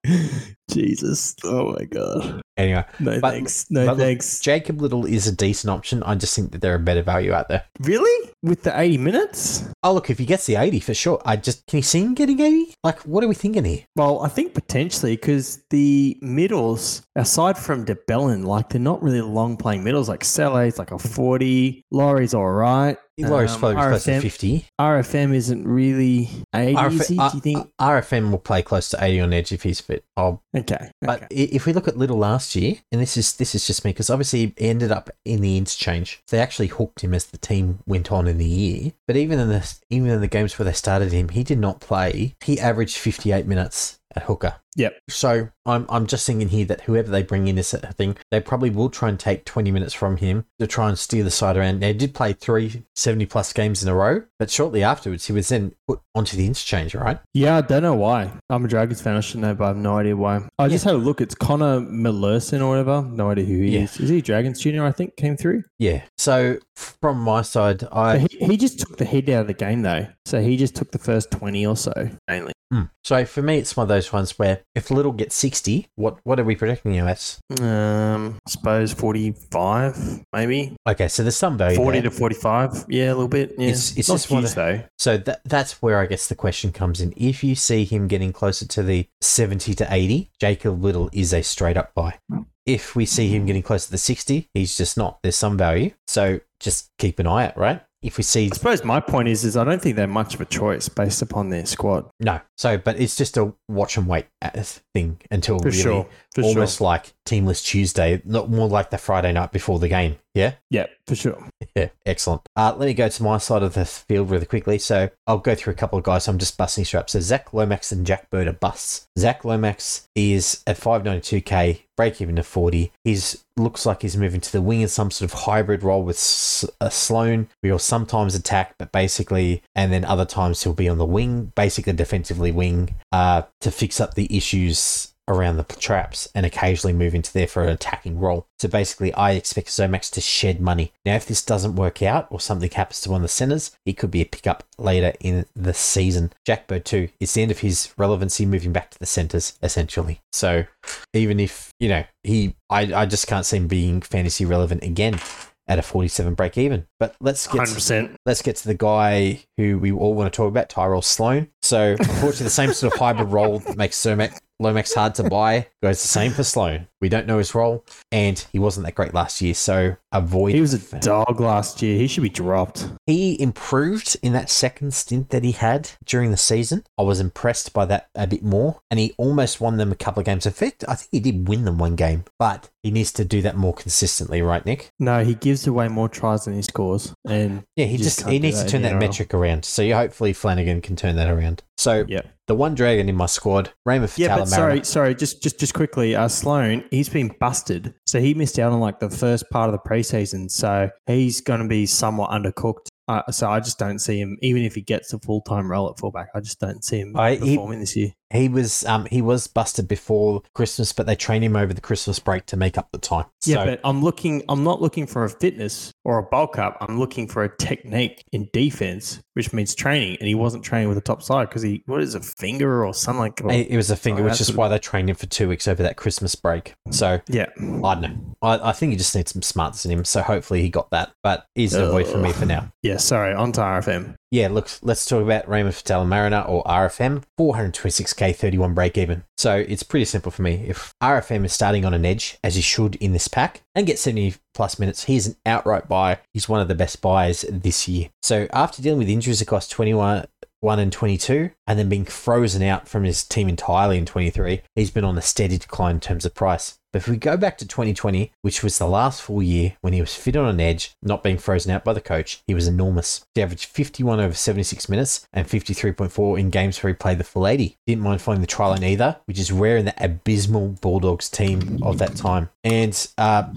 Jesus. 0.71 1.35
Oh 1.45 1.73
my 1.73 1.85
god. 1.85 2.41
Anyway, 2.57 2.85
No 2.99 3.21
But- 3.21 3.31
thanks. 3.31 3.67
No 3.71 3.87
but 3.87 3.97
look, 3.97 4.07
thanks. 4.07 4.41
Jacob 4.41 4.81
Liddle 4.83 5.07
is 5.07 5.27
a 5.27 5.33
decent 5.33 5.71
option. 5.71 6.03
I 6.03 6.15
just 6.17 6.35
think 6.35 6.51
that 6.53 6.61
there 6.61 6.75
are 6.75 6.79
better 6.79 7.03
value 7.03 7.33
out 7.33 7.49
there. 7.49 7.65
Really? 7.81 8.31
With 8.43 8.65
the 8.65 8.79
80 8.79 8.99
minutes? 8.99 9.69
Oh, 9.83 9.93
look, 9.95 10.11
if 10.11 10.19
he 10.19 10.27
gets 10.27 10.47
the 10.47 10.57
80 10.57 10.81
for 10.81 10.95
sure, 10.95 11.23
I 11.25 11.37
just, 11.37 11.67
can 11.69 11.79
you 11.79 11.83
see 11.83 12.01
him 12.01 12.15
getting 12.15 12.41
80? 12.41 12.75
Like, 12.85 13.01
what 13.03 13.23
are 13.25 13.29
we 13.29 13.35
thinking 13.35 13.65
here? 13.65 13.85
Well, 13.97 14.21
I 14.23 14.29
think 14.29 14.55
potentially 14.55 15.15
because 15.17 15.63
the 15.71 16.19
middles, 16.21 17.03
aside 17.17 17.57
from 17.57 17.85
de 17.85 17.95
Belin, 18.09 18.45
like 18.45 18.69
they're 18.71 18.81
not 18.81 19.03
really 19.03 19.21
long 19.23 19.57
playing 19.57 19.85
middles. 19.85 20.09
Like 20.09 20.25
Sele's 20.25 20.79
like 20.79 20.91
a 20.91 20.99
40, 20.99 21.85
Lawrie's 21.93 22.35
all 22.35 22.51
right. 22.51 22.97
Lawrie's 23.21 23.53
Um, 23.55 23.59
probably 23.61 23.77
close 23.83 24.05
to 24.05 24.21
50. 24.21 24.67
RFM 24.81 25.33
isn't 25.35 25.67
really 25.67 26.29
80, 26.55 26.81
is 26.97 27.09
he? 27.09 27.17
Do 27.17 27.23
you 27.35 27.41
think? 27.41 27.69
uh, 27.79 27.89
RFM 27.89 28.31
will 28.31 28.39
play 28.39 28.63
close 28.63 28.91
to 28.91 28.99
80 29.03 29.21
on 29.21 29.33
edge 29.33 29.51
if 29.53 29.63
he's 29.65 29.81
fit. 29.81 29.98
I'll 30.17 30.43
okay. 30.57 30.91
But 31.01 31.25
okay. 31.25 31.35
if 31.35 31.67
we 31.67 31.73
look 31.73 31.89
at 31.89 31.97
Liddle 31.97 32.19
last 32.19 32.55
year, 32.55 32.77
and 32.93 33.01
this 33.01 33.17
is 33.17 33.37
this 33.37 33.55
is 33.55 33.67
just 33.67 33.85
me 33.85 33.91
because 33.91 34.11
obviously 34.11 34.55
he 34.59 34.69
ended 34.69 34.93
up 34.93 35.11
in 35.25 35.41
the 35.41 35.57
interchange. 35.57 36.23
They 36.29 36.39
actually 36.39 36.69
hooked 36.69 37.03
him 37.03 37.15
as 37.15 37.27
the 37.27 37.39
team 37.39 37.81
went 37.87 38.13
on 38.13 38.27
in 38.27 38.39
the 38.39 38.47
year. 38.47 38.93
But 39.07 39.17
even 39.17 39.39
in 39.39 39.49
the 39.49 39.75
even 39.91 40.11
in 40.11 40.21
the 40.21 40.27
games 40.29 40.59
where 40.59 40.65
they 40.65 40.73
started 40.73 41.13
him, 41.13 41.31
he 41.31 41.45
did 41.45 41.59
not 41.59 41.81
play. 41.81 42.35
He 42.43 42.61
averaged 42.61 42.97
fifty 42.97 43.33
eight 43.33 43.47
minutes 43.47 43.98
at 44.17 44.25
hooker. 44.25 44.57
Yep. 44.77 44.97
So 45.11 45.49
I'm 45.67 45.87
I'm 45.89 46.07
just 46.07 46.25
thinking 46.27 46.49
here 46.51 46.65
that 46.67 46.83
whoever 46.83 47.11
they 47.11 47.23
bring 47.25 47.49
in 47.49 47.57
this 47.57 47.73
thing, 47.73 48.17
they 48.31 48.41
probably 48.41 48.71
will 48.71 48.91
try 48.91 49.09
and 49.09 49.19
take 49.19 49.45
20 49.45 49.73
minutes 49.73 49.93
from 49.93 50.19
him 50.19 50.45
to 50.61 50.67
try 50.69 50.89
and 50.89 50.97
steer 50.99 51.25
the 51.25 51.31
side 51.33 51.57
around. 51.57 51.81
They 51.81 51.93
did 51.93 52.15
play 52.15 52.33
three 52.33 52.85
70 52.95 53.27
plus 53.27 53.53
games 53.53 53.83
in 53.83 53.89
a 53.89 53.95
row, 53.95 54.23
but 54.39 54.51
shortly 54.51 54.85
afterwards 54.85 55.27
he 55.27 55.33
was 55.33 55.49
then 55.49 55.73
put 55.89 56.01
onto 56.15 56.37
the 56.37 56.47
interchange, 56.47 56.95
right? 56.95 57.19
Yeah, 57.35 57.57
I 57.57 57.61
don't 57.63 57.83
know 57.83 57.97
why. 57.97 58.31
I'm 58.51 58.65
a 58.65 58.69
Dragons 58.69 59.01
fan. 59.01 59.17
I 59.17 59.21
should 59.21 59.41
know, 59.41 59.55
but 59.55 59.65
I 59.65 59.69
have 59.69 59.77
no 59.77 59.99
idea 59.99 60.17
why. 60.17 60.43
I 60.61 60.69
just 60.69 60.85
had 60.85 60.95
a 60.95 60.99
look. 60.99 61.21
It's 61.21 61.35
Connor 61.35 61.81
Muhleisen 61.81 62.61
or 62.61 62.69
whatever. 62.69 63.03
No 63.03 63.31
idea 63.31 63.45
who 63.47 63.59
he 63.61 63.71
Yeah. 63.77 63.81
is. 63.83 63.99
Is 63.99 64.11
he 64.11 64.21
Dragons 64.21 64.61
Junior? 64.61 64.85
I 64.85 64.93
think 64.93 65.17
came 65.17 65.37
through. 65.37 65.65
Yeah. 65.81 66.03
So 66.19 66.59
from 66.77 67.19
my 67.19 67.43
side, 67.43 67.83
I 67.91 68.19
he, 68.19 68.29
he 68.47 68.57
just 68.57 68.79
took 68.79 68.97
the 68.97 69.05
heat 69.05 69.29
out 69.29 69.43
of 69.43 69.47
the 69.49 69.55
game 69.55 69.83
though. 69.83 70.07
So 70.29 70.43
he 70.43 70.57
just 70.59 70.77
took 70.77 70.91
the 70.91 70.99
first 70.99 71.31
twenty 71.31 71.65
or 71.67 71.77
so 71.77 71.93
mainly. 72.29 72.53
Hmm. 72.71 72.83
So 73.03 73.25
for 73.25 73.41
me, 73.41 73.57
it's 73.57 73.75
one 73.79 73.85
of 73.85 73.89
those 73.89 74.13
ones 74.13 74.39
where 74.39 74.61
if 74.75 74.91
Liddle 74.91 75.13
gets 75.13 75.35
60, 75.37 75.89
what 75.95 76.19
what 76.25 76.39
are 76.39 76.45
we 76.45 76.55
projecting 76.55 76.93
you 76.93 77.07
as? 77.07 77.41
Um, 77.63 78.37
I 78.47 78.51
suppose 78.51 78.93
forty-five, 78.93 80.23
maybe 80.35 80.77
Okay, 80.87 81.09
so 81.09 81.23
there's 81.23 81.37
some 81.37 81.57
value 81.57 81.77
forty 81.77 82.01
there. 82.01 82.11
to 82.11 82.17
forty-five. 82.17 82.85
Yeah, 82.89 83.07
a 83.07 83.15
little 83.15 83.29
bit. 83.29 83.55
Yeah, 83.57 83.69
It's- 83.69 83.97
it's 83.97 84.09
not 84.11 84.23
huge 84.23 84.45
of- 84.45 84.55
though. 84.55 84.83
So 84.99 85.17
that 85.17 85.41
that's 85.47 85.81
where 85.83 85.99
I 85.99 86.05
guess 86.07 86.27
the 86.29 86.35
question 86.35 86.73
comes 86.73 87.01
in. 87.01 87.15
If 87.17 87.43
you 87.43 87.55
see 87.55 87.85
him 87.85 88.07
getting 88.07 88.33
closer 88.33 88.67
to 88.67 88.83
the 88.83 89.07
70 89.23 89.75
to 89.77 89.87
80, 89.91 90.31
Jacob 90.41 90.83
Liddle 90.83 91.09
is 91.13 91.33
a 91.33 91.43
straight 91.43 91.77
up 91.79 91.95
buy. 91.95 92.19
If 92.67 92.95
we 92.95 93.07
see 93.07 93.29
him 93.29 93.47
getting 93.47 93.63
closer 93.63 93.87
to 93.87 93.93
the 93.93 93.97
60, 93.99 94.47
he's 94.53 94.77
just 94.77 94.99
not. 94.99 95.21
There's 95.23 95.37
some 95.37 95.57
value. 95.57 95.93
So 96.07 96.41
just 96.61 96.91
keep 96.99 97.19
an 97.19 97.27
eye 97.27 97.47
out, 97.47 97.57
right? 97.57 97.81
If 98.01 98.17
we 98.17 98.23
see 98.23 98.49
I 98.53 98.55
suppose 98.55 98.85
my 98.85 99.01
point 99.01 99.29
is, 99.29 99.45
is 99.45 99.57
I 99.57 99.65
don't 99.65 99.83
think 99.83 99.97
they're 99.97 100.07
much 100.07 100.35
of 100.35 100.41
a 100.41 100.45
choice 100.45 100.89
based 100.89 101.21
upon 101.21 101.51
their 101.51 101.67
squad. 101.67 102.09
no, 102.21 102.41
so 102.57 102.79
but 102.79 103.01
it's 103.01 103.17
just 103.17 103.37
a 103.37 103.53
watch 103.69 103.97
and 103.97 104.07
wait 104.07 104.27
uh, 104.41 104.51
thing 104.95 105.21
until 105.31 105.59
For 105.59 105.67
really 105.67 105.79
sure, 105.79 106.07
for 106.35 106.43
almost 106.43 106.79
sure. 106.79 106.87
like 106.87 107.13
Teamless 107.25 107.65
Tuesday, 107.65 108.23
not 108.25 108.51
more 108.51 108.69
like 108.69 108.91
the 108.91 108.99
Friday 108.99 109.33
night 109.33 109.53
before 109.53 109.79
the 109.79 109.89
game. 109.89 110.17
Yeah. 110.35 110.55
Yeah, 110.71 110.87
for 111.07 111.15
sure. 111.17 111.49
Yeah, 111.75 111.89
excellent. 112.07 112.43
Uh, 112.57 112.75
let 112.77 112.87
me 112.87 112.95
go 112.95 113.09
to 113.09 113.23
my 113.23 113.39
side 113.39 113.63
of 113.63 113.75
the 113.75 113.85
field 113.85 114.31
really 114.31 114.47
quickly. 114.47 114.79
So 114.79 115.11
I'll 115.27 115.39
go 115.39 115.55
through 115.55 115.73
a 115.73 115.77
couple 115.77 115.99
of 115.99 116.05
guys. 116.05 116.29
I'm 116.29 116.39
just 116.39 116.57
busting 116.57 116.85
straps. 116.85 117.13
So 117.13 117.21
Zach 117.21 117.53
Lomax 117.53 117.93
and 117.93 118.07
Jack 118.07 118.31
Bird 118.31 118.47
are 118.47 118.53
busts. 118.53 119.09
Zach 119.19 119.45
Lomax 119.45 120.09
is 120.15 120.63
at 120.67 120.79
592k, 120.79 121.83
break 121.97 122.21
even 122.21 122.37
to 122.37 122.43
40. 122.43 122.93
He's 123.05 123.45
looks 123.57 123.85
like 123.85 124.03
he's 124.03 124.17
moving 124.17 124.41
to 124.41 124.53
the 124.53 124.63
wing 124.63 124.83
in 124.83 124.89
some 124.89 125.11
sort 125.11 125.33
of 125.33 125.41
hybrid 125.41 125.83
role 125.83 126.05
with 126.05 126.17
S- 126.17 126.65
uh, 126.81 126.89
Sloan. 126.89 127.49
He'll 127.63 127.79
sometimes 127.81 128.35
attack, 128.37 128.77
but 128.79 128.93
basically, 128.93 129.63
and 129.75 129.93
then 129.93 130.05
other 130.05 130.25
times 130.25 130.63
he'll 130.63 130.73
be 130.73 130.89
on 130.89 130.99
the 130.99 131.05
wing, 131.05 131.53
basically 131.57 131.95
defensively 131.95 132.53
wing, 132.53 132.95
uh, 133.11 133.43
to 133.61 133.71
fix 133.73 134.01
up 134.01 134.15
the 134.15 134.35
issues 134.37 135.15
around 135.29 135.57
the 135.57 135.65
traps 135.65 136.29
and 136.35 136.45
occasionally 136.45 136.93
move 136.93 137.15
into 137.15 137.33
there 137.33 137.47
for 137.47 137.63
an 137.63 137.69
attacking 137.69 138.19
role. 138.19 138.47
So 138.59 138.69
basically, 138.69 139.13
I 139.15 139.33
expect 139.33 139.79
Lomax 139.79 140.11
to 140.11 140.21
shed 140.21 140.61
money. 140.61 140.93
Now, 141.05 141.15
if 141.15 141.27
this 141.27 141.45
doesn't 141.45 141.77
work 141.77 142.03
out 142.03 142.27
or 142.31 142.41
something 142.41 142.71
happens 142.71 143.01
to 143.03 143.11
one 143.11 143.19
of 143.19 143.23
the 143.23 143.29
centers, 143.29 143.77
he 143.85 143.93
could 143.93 144.11
be 144.11 144.23
a 144.23 144.27
pickup 144.27 144.65
later 144.79 145.13
in 145.21 145.47
the 145.55 145.75
season. 145.75 146.33
Jack 146.45 146.67
Bird, 146.67 146.85
too, 146.85 147.09
it's 147.21 147.35
the 147.35 147.43
end 147.43 147.51
of 147.51 147.61
his 147.61 147.93
relevancy 147.97 148.47
moving 148.47 148.73
back 148.73 148.91
to 148.91 148.99
the 148.99 149.07
centers, 149.07 149.59
essentially. 149.63 150.21
So 150.33 150.65
even 151.13 151.39
if, 151.39 151.73
you 151.79 151.89
know, 151.89 152.05
he, 152.25 152.57
I, 152.71 152.93
I 152.95 153.07
just 153.07 153.27
can't 153.27 153.47
see 153.47 153.59
him 153.59 153.69
being 153.69 154.01
fantasy 154.01 154.45
relevant 154.45 154.83
again 154.83 155.21
at 155.69 155.79
a 155.79 155.83
47 155.83 156.35
break 156.35 156.57
even. 156.57 156.87
But 156.99 157.15
let's 157.21 157.47
get 157.47 157.59
Hundred 157.59 157.75
percent. 157.75 158.17
let's 158.25 158.43
get 158.43 158.57
to 158.57 158.69
the 158.69 158.75
guy 158.75 159.45
who 159.59 159.79
we 159.79 159.93
all 159.93 160.15
want 160.15 160.33
to 160.33 160.37
talk 160.37 160.49
about, 160.49 160.71
Tyrell 160.71 161.03
Sloan. 161.03 161.49
So, 161.63 161.97
unfortunately, 161.99 162.45
the 162.45 162.51
same 162.51 162.73
sort 162.73 162.95
of 162.95 162.99
hybrid 162.99 163.29
role 163.29 163.59
that 163.61 163.77
makes 163.77 163.97
Cermac, 163.97 164.39
Lomax 164.61 164.93
hard 164.93 165.15
to 165.17 165.23
buy 165.23 165.69
goes 165.83 166.03
the 166.03 166.09
same 166.09 166.33
for 166.33 166.43
Sloan. 166.43 166.89
We 167.01 167.09
don't 167.09 167.29
know 167.29 167.39
his 167.39 167.55
role, 167.55 167.85
and 168.11 168.45
he 168.53 168.59
wasn't 168.59 168.87
that 168.87 168.97
great 168.97 169.15
last 169.15 169.41
year, 169.41 169.55
so 169.55 169.95
avoid. 170.11 170.55
He 170.55 170.61
was 170.61 170.75
a 170.75 170.99
dog 170.99 171.39
last 171.39 171.81
year. 171.81 171.97
He 171.97 172.09
should 172.09 172.25
be 172.25 172.29
dropped. 172.29 172.91
He 173.07 173.41
improved 173.41 174.17
in 174.21 174.33
that 174.33 174.51
second 174.51 174.95
stint 174.95 175.31
that 175.31 175.45
he 175.45 175.53
had 175.53 175.93
during 176.05 176.33
the 176.33 176.37
season. 176.37 176.83
I 176.99 177.03
was 177.03 177.21
impressed 177.21 177.73
by 177.73 177.85
that 177.85 178.09
a 178.17 178.27
bit 178.27 178.43
more, 178.43 178.81
and 178.91 178.99
he 178.99 179.15
almost 179.17 179.61
won 179.61 179.77
them 179.77 179.93
a 179.93 179.97
couple 179.97 180.21
of 180.21 180.27
games. 180.27 180.45
In 180.45 180.53
fact, 180.53 180.85
I 180.89 180.97
think 180.97 181.09
he 181.13 181.21
did 181.21 181.47
win 181.47 181.65
them 181.65 181.79
one 181.79 181.95
game, 181.95 182.25
but 182.37 182.69
he 182.83 182.91
needs 182.91 183.13
to 183.13 183.25
do 183.25 183.41
that 183.43 183.57
more 183.57 183.75
consistently, 183.75 184.43
right, 184.43 184.67
Nick? 184.67 184.91
No, 184.99 185.23
he 185.23 185.35
gives 185.35 185.69
away 185.69 185.87
more 185.87 186.09
tries 186.09 186.47
than 186.47 186.55
he 186.55 186.63
scores, 186.63 187.15
and 187.25 187.63
Yeah, 187.77 187.87
he 187.87 187.97
just, 187.97 188.19
just 188.19 188.29
he 188.29 188.41
needs 188.41 188.65
to 188.65 188.69
turn 188.69 188.83
that 188.83 188.99
metric 188.99 189.33
around. 189.33 189.65
So 189.65 189.83
you 189.83 189.95
hopefully 189.95 190.33
Flanagan 190.33 190.81
can 190.81 190.97
turn 190.97 191.15
that 191.15 191.29
around. 191.29 191.63
So 191.79 192.05
yeah, 192.09 192.23
the 192.49 192.57
one 192.57 192.75
dragon 192.75 193.09
in 193.09 193.15
my 193.15 193.27
squad, 193.27 193.73
Raymond 193.87 194.13
yeah. 194.17 194.37
But 194.37 194.49
sorry, 194.49 194.85
sorry. 194.85 195.15
Just, 195.15 195.43
just, 195.43 195.61
just 195.61 195.75
quickly. 195.75 196.17
Uh, 196.17 196.27
Sloan, 196.27 196.85
he's 196.91 197.09
been 197.09 197.35
busted, 197.39 197.95
so 198.05 198.21
he 198.21 198.35
missed 198.35 198.59
out 198.59 198.73
on 198.73 198.81
like 198.81 198.99
the 198.99 199.09
first 199.09 199.49
part 199.51 199.73
of 199.73 199.73
the 199.73 199.89
preseason. 199.89 200.51
So 200.51 200.91
he's 201.07 201.41
going 201.41 201.61
to 201.61 201.69
be 201.69 201.87
somewhat 201.87 202.31
undercooked. 202.31 202.89
Uh, 203.07 203.23
so 203.31 203.49
I 203.49 203.61
just 203.61 203.79
don't 203.79 204.01
see 204.01 204.21
him, 204.21 204.37
even 204.43 204.65
if 204.65 204.75
he 204.75 204.83
gets 204.83 205.13
a 205.13 205.21
full 205.21 205.41
time 205.43 205.71
role 205.71 205.89
at 205.89 205.99
fullback. 205.99 206.29
I 206.35 206.41
just 206.41 206.59
don't 206.59 206.85
see 206.85 206.99
him 206.99 207.17
I- 207.17 207.37
he- 207.37 207.55
performing 207.55 207.81
this 207.81 207.97
year. 207.97 208.11
He 208.31 208.49
was 208.49 208.85
um 208.85 209.07
he 209.07 209.23
was 209.23 209.47
busted 209.47 209.89
before 209.89 210.43
Christmas, 210.55 210.93
but 210.93 211.07
they 211.07 211.17
trained 211.17 211.45
him 211.45 211.57
over 211.57 211.73
the 211.73 211.81
Christmas 211.81 212.19
break 212.19 212.45
to 212.47 212.57
make 212.57 212.77
up 212.77 212.89
the 212.93 212.99
time. 212.99 213.25
Yeah, 213.47 213.57
So- 213.57 213.65
but 213.67 213.81
I'm 213.85 214.03
looking. 214.03 214.43
I'm 214.49 214.65
not 214.65 214.83
looking 214.83 215.07
for 215.07 215.25
a 215.25 215.31
fitness 215.31 215.93
or 216.05 216.19
a 216.19 216.23
bulk 216.23 216.59
up. 216.59 216.77
I'm 216.81 216.99
looking 216.99 217.27
for 217.27 217.43
a 217.45 217.57
technique 217.57 218.25
in 218.33 218.49
defense, 218.53 219.21
which 219.35 219.53
means 219.53 219.75
training. 219.75 220.17
And 220.21 220.29
he 220.29 220.35
wasn't 220.35 220.63
training 220.65 220.89
with 220.89 220.97
the 220.97 221.03
top 221.03 221.23
side 221.23 221.49
because 221.49 221.63
he 221.63 221.83
what 221.87 222.03
is 222.03 222.15
a 222.15 222.21
finger 222.21 222.85
or 222.85 222.93
something 222.93 223.21
like. 223.21 223.41
Or, 223.43 223.51
it 223.51 223.75
was 223.77 223.91
a 223.91 223.97
finger, 223.97 224.23
Oh, 224.23 224.25
which 224.27 224.41
is 224.41 224.53
why 224.53 224.69
they 224.69 224.79
trained 224.79 225.09
him 225.09 225.17
for 225.17 225.27
two 225.27 225.49
weeks 225.49 225.67
over 225.67 225.83
that 225.83 225.97
Christmas 225.97 226.35
break. 226.35 226.75
So 226.91 227.21
yeah, 227.29 227.47
I 227.59 227.95
don't 227.95 228.01
know. 228.03 228.37
I, 228.43 228.69
I 228.69 228.73
think 228.73 228.93
he 228.93 228.99
just 228.99 229.15
needs 229.17 229.33
some 229.33 229.43
smarts 229.43 229.85
in 229.87 229.91
him. 229.91 230.05
So 230.05 230.21
hopefully 230.23 230.61
he 230.63 230.69
got 230.69 230.91
that. 230.91 231.13
But 231.23 231.47
he's 231.55 231.73
an 231.75 231.83
avoid 231.85 232.07
for 232.07 232.19
me 232.19 232.33
for 232.33 232.45
now. 232.47 232.71
yeah. 232.83 232.99
Sorry, 232.99 233.33
on 233.35 233.53
to 233.53 233.61
RFM. 233.63 234.15
Yeah, 234.31 234.49
look, 234.49 234.69
let's 234.83 235.07
talk 235.07 235.23
about 235.23 235.49
Raymond 235.49 235.75
Fatala 235.75 236.07
Mariner 236.07 236.43
or 236.43 236.63
RFM. 236.65 237.23
426k, 237.41 238.37
31 238.37 238.75
break 238.75 238.99
even. 238.99 239.25
So 239.39 239.57
it's 239.57 239.83
pretty 239.83 240.05
simple 240.05 240.31
for 240.31 240.43
me. 240.43 240.67
If 240.67 240.93
RFM 241.03 241.47
is 241.47 241.55
starting 241.55 241.87
on 241.87 241.95
an 241.95 242.05
edge, 242.05 242.37
as 242.45 242.55
he 242.55 242.61
should 242.61 242.97
in 242.97 243.13
this 243.13 243.29
pack, 243.29 243.63
and 243.75 243.87
get 243.87 243.99
70 243.99 244.35
plus 244.53 244.79
minutes, 244.79 245.05
he's 245.05 245.27
an 245.27 245.37
outright 245.47 245.89
buy. 245.89 246.19
He's 246.35 246.49
one 246.49 246.61
of 246.61 246.69
the 246.69 246.75
best 246.75 247.01
buys 247.01 247.43
this 247.49 247.89
year. 247.89 248.11
So 248.23 248.49
after 248.53 248.83
dealing 248.83 248.99
with 248.99 249.09
injuries 249.09 249.41
across 249.41 249.67
21, 249.67 250.27
1 250.61 250.79
and 250.79 250.93
22, 250.93 251.51
and 251.67 251.79
then 251.79 251.89
being 251.89 252.05
frozen 252.05 252.63
out 252.63 252.87
from 252.87 253.05
his 253.05 253.25
team 253.25 253.49
entirely 253.49 253.97
in 253.97 254.05
23, 254.05 254.61
he's 254.75 254.91
been 254.91 255.05
on 255.05 255.17
a 255.17 255.23
steady 255.23 255.57
decline 255.57 255.97
in 255.97 256.01
terms 256.01 256.27
of 256.27 256.35
price. 256.35 256.78
But 256.93 257.03
if 257.03 257.09
we 257.09 257.17
go 257.17 257.37
back 257.37 257.59
to 257.59 257.67
2020, 257.67 258.33
which 258.43 258.63
was 258.63 258.79
the 258.79 258.87
last 258.87 259.21
full 259.21 259.43
year 259.43 259.77
when 259.81 259.93
he 259.93 260.01
was 260.01 260.15
fit 260.15 260.37
on 260.37 260.49
an 260.49 260.61
edge, 260.61 260.93
not 261.03 261.23
being 261.23 261.39
frozen 261.39 261.71
out 261.71 261.85
by 261.85 261.93
the 261.93 262.01
coach, 262.01 262.43
he 262.47 262.55
was 262.55 262.67
enormous. 262.67 263.27
He 263.35 263.43
averaged 263.43 263.67
51 263.67 264.21
over 264.21 264.35
76 264.35 264.89
minutes 264.89 265.27
and 265.33 265.47
53.4 265.47 266.41
in 266.41 266.51
games 266.51 266.83
where 266.83 266.93
he 266.93 266.97
played 266.97 267.19
the 267.19 267.25
full 267.25 267.47
80. 267.47 267.77
Didn't 267.87 268.03
mind 268.03 268.23
finding 268.23 268.41
the 268.41 268.47
try 268.47 268.69
line 268.69 268.85
either, 268.85 269.19
which 269.27 269.39
is 269.39 269.53
rare 269.53 269.77
in 269.77 269.85
the 269.85 269.95
abysmal 270.03 270.77
Bulldogs 270.81 271.29
team 271.29 271.79
of 271.83 271.99
that 271.99 272.17
time. 272.17 272.49
And 272.69 273.09
uh, 273.17 273.49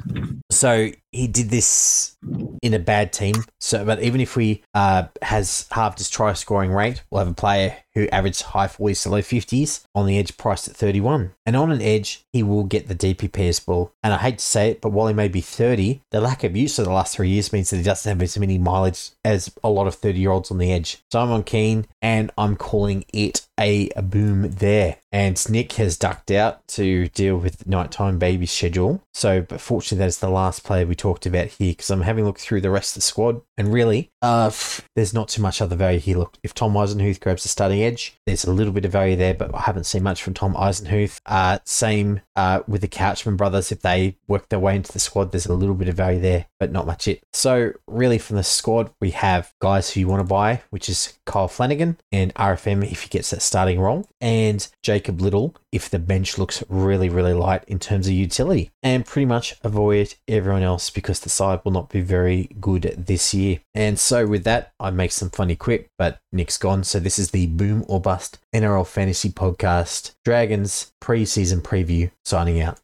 so 0.50 0.90
he 1.12 1.28
did 1.28 1.50
this 1.50 2.16
in 2.62 2.74
a 2.74 2.80
bad 2.80 3.12
team. 3.12 3.36
So, 3.60 3.84
but 3.84 4.02
even 4.02 4.22
if 4.22 4.38
we 4.38 4.64
uh, 4.74 5.08
has 5.22 5.68
halved 5.70 5.98
his 5.98 6.10
try 6.10 6.32
scoring 6.32 6.72
rate, 6.72 7.04
we'll 7.12 7.20
have 7.20 7.28
a 7.28 7.34
player 7.34 7.76
who 7.94 8.08
averaged 8.08 8.42
high 8.44 8.68
40s 8.68 9.04
to 9.04 9.10
low 9.10 9.20
50s 9.20 9.84
on 9.94 10.06
the 10.06 10.18
edge 10.18 10.38
priced 10.38 10.70
at 10.70 10.78
31. 10.78 11.34
And 11.46 11.58
on 11.58 11.72
an 11.72 11.82
edge, 11.82 12.24
he 12.32 12.42
will 12.42 12.64
get 12.64 12.88
the 12.88 12.96
DPPS 12.96 13.66
ball. 13.66 13.92
And 14.02 14.14
I 14.14 14.18
hate 14.18 14.38
to 14.38 14.46
say 14.46 14.72
it, 14.72 14.80
but 14.80 14.94
while 14.94 15.08
he 15.08 15.14
may 15.14 15.28
be 15.28 15.42
30, 15.42 16.02
the 16.12 16.22
lack 16.22 16.46
of 16.46 16.56
use 16.56 16.80
of 16.80 16.86
the 16.86 16.94
last 16.94 17.14
three 17.14 17.30
years 17.30 17.52
means 17.52 17.70
that 17.70 17.78
he 17.78 17.84
doesn't 17.84 18.10
have 18.10 18.22
as 18.22 18.40
many 18.40 18.58
mileage 18.58 19.10
as 19.26 19.54
a 19.62 19.70
lot 19.70 19.88
of 19.88 19.96
30 19.96 20.20
year 20.20 20.32
olds 20.32 20.52
on 20.52 20.58
the 20.58 20.72
edge. 20.72 21.00
So 21.12 21.20
I'm 21.20 21.32
on 21.32 21.44
keen 21.44 21.86
and 22.02 22.32
I'm 22.38 22.56
calling 22.56 23.04
it 23.12 23.46
a 23.60 23.90
boom 24.02 24.50
there. 24.50 24.98
And 25.12 25.50
Nick 25.50 25.74
has 25.74 25.98
ducked 25.98 26.32
out 26.32 26.66
to 26.70 27.10
deal 27.10 27.38
with 27.38 27.68
nighttime 27.68 28.18
baby 28.18 28.46
schedule. 28.46 29.04
So, 29.14 29.42
but 29.42 29.62
fortunately, 29.62 30.06
that's 30.06 30.18
the 30.18 30.30
last 30.30 30.64
player 30.64 30.86
we 30.86 30.96
talked 30.96 31.26
about 31.26 31.48
here 31.48 31.74
because 31.74 31.90
I'm 31.90 32.02
having 32.02 32.24
a 32.24 32.28
look 32.28 32.40
through 32.40 32.62
the 32.62 32.72
rest 32.72 32.92
of 32.92 33.02
the 33.02 33.06
squad, 33.06 33.42
and 33.58 33.74
really, 33.74 34.10
uh, 34.22 34.52
there's 34.96 35.14
not 35.14 35.30
too 35.30 35.42
much 35.42 35.62
other 35.62 35.76
value 35.76 36.00
here. 36.00 36.18
Look, 36.18 36.38
if 36.44 36.54
Tom 36.54 36.74
Eisenhuth 36.74 37.20
grabs 37.20 37.44
the 37.44 37.50
starting 37.50 37.82
edge, 37.82 38.18
there's 38.26 38.46
a 38.46 38.52
little 38.52 38.74
bit 38.74 38.86
of 38.86 38.92
value 38.92 39.16
there, 39.16 39.34
but 39.34 39.54
I 39.54 39.62
haven't 39.62 39.86
seen 39.86 40.04
much 40.04 40.24
from 40.24 40.34
Tom 40.34 40.54
Eisenhuth. 40.54 41.20
Uh, 41.26 41.60
same 41.66 42.22
uh, 42.36 42.62
with 42.68 42.82
the 42.82 42.88
Couchman 42.88 43.38
brothers. 43.38 43.72
If 43.72 43.82
they 43.82 44.18
work 44.28 44.50
their 44.50 44.60
way 44.60 44.76
into 44.76 44.92
the 44.92 45.00
squad, 45.00 45.32
there's 45.32 45.46
a 45.46 45.54
little 45.54 45.76
bit 45.76 45.90
of 45.90 45.96
value 45.96 46.20
there, 46.20 46.48
but 46.60 46.72
not 46.72 46.88
much 46.88 47.08
it. 47.08 47.24
So, 47.34 47.74
really, 47.88 48.18
from 48.18 48.38
the 48.38 48.44
squad, 48.44 48.92
we 49.00 49.12
have 49.12 49.54
guys 49.60 49.92
who 49.92 50.00
you 50.00 50.08
want 50.08 50.22
to 50.22 50.28
buy, 50.28 50.62
which 50.70 50.90
is 50.90 51.18
Kyle 51.26 51.48
Flanagan 51.48 51.98
and 52.12 52.34
RFM 52.36 52.90
if 52.90 53.04
he 53.04 53.10
gets 53.10 53.32
that 53.32 53.42
starting 53.42 53.80
role, 53.80 54.08
and 54.20 54.68
Jacob 54.84 55.22
Liddle 55.22 55.56
if 55.72 55.90
the 55.90 56.00
bench 56.00 56.38
looks 56.38 56.64
really, 56.68 57.10
really 57.10 57.34
light 57.34 57.64
in 57.68 57.80
terms 57.80 58.08
of 58.08 58.14
utility, 58.14 58.72
and 58.84 59.01
pretty 59.04 59.26
much 59.26 59.56
avoid 59.64 60.16
everyone 60.28 60.64
else 60.64 60.90
because 60.90 61.20
the 61.20 61.30
side 61.30 61.62
will 61.64 61.72
not 61.72 61.90
be 61.90 62.02
very 62.02 62.50
good 62.60 62.94
this 62.98 63.34
year. 63.34 63.60
And 63.74 64.00
so, 64.00 64.28
with 64.28 64.44
that, 64.44 64.74
I 64.80 64.90
make 64.92 65.12
some 65.12 65.30
funny 65.30 65.56
quip, 65.56 65.88
but 65.98 66.20
Nick's 66.32 66.58
gone. 66.58 66.84
So, 66.84 67.00
this 67.00 67.20
is 67.20 67.32
the 67.32 67.48
Boom 67.48 67.86
or 67.88 68.02
Bust 68.02 68.40
NRL 68.54 68.88
Fantasy 68.88 69.30
Podcast 69.30 70.14
Dragons 70.26 70.92
preseason 71.02 71.62
preview 71.62 72.12
signing 72.26 72.62
out. 72.62 72.80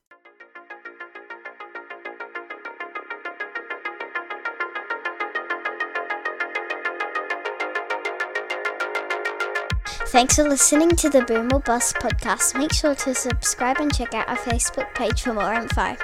Thanks 10.17 10.37
for 10.37 10.49
listening 10.49 10.95
to 10.95 11.11
the 11.11 11.21
Boom 11.21 11.53
or 11.53 11.59
Bust 11.59 11.97
podcast. 11.97 12.57
Make 12.57 12.73
sure 12.73 12.95
to 12.95 13.13
subscribe 13.13 13.77
and 13.79 13.93
check 13.93 14.15
out 14.15 14.27
our 14.27 14.35
Facebook 14.35 14.91
page 14.95 15.21
for 15.21 15.31
more 15.31 15.53
info. 15.53 15.95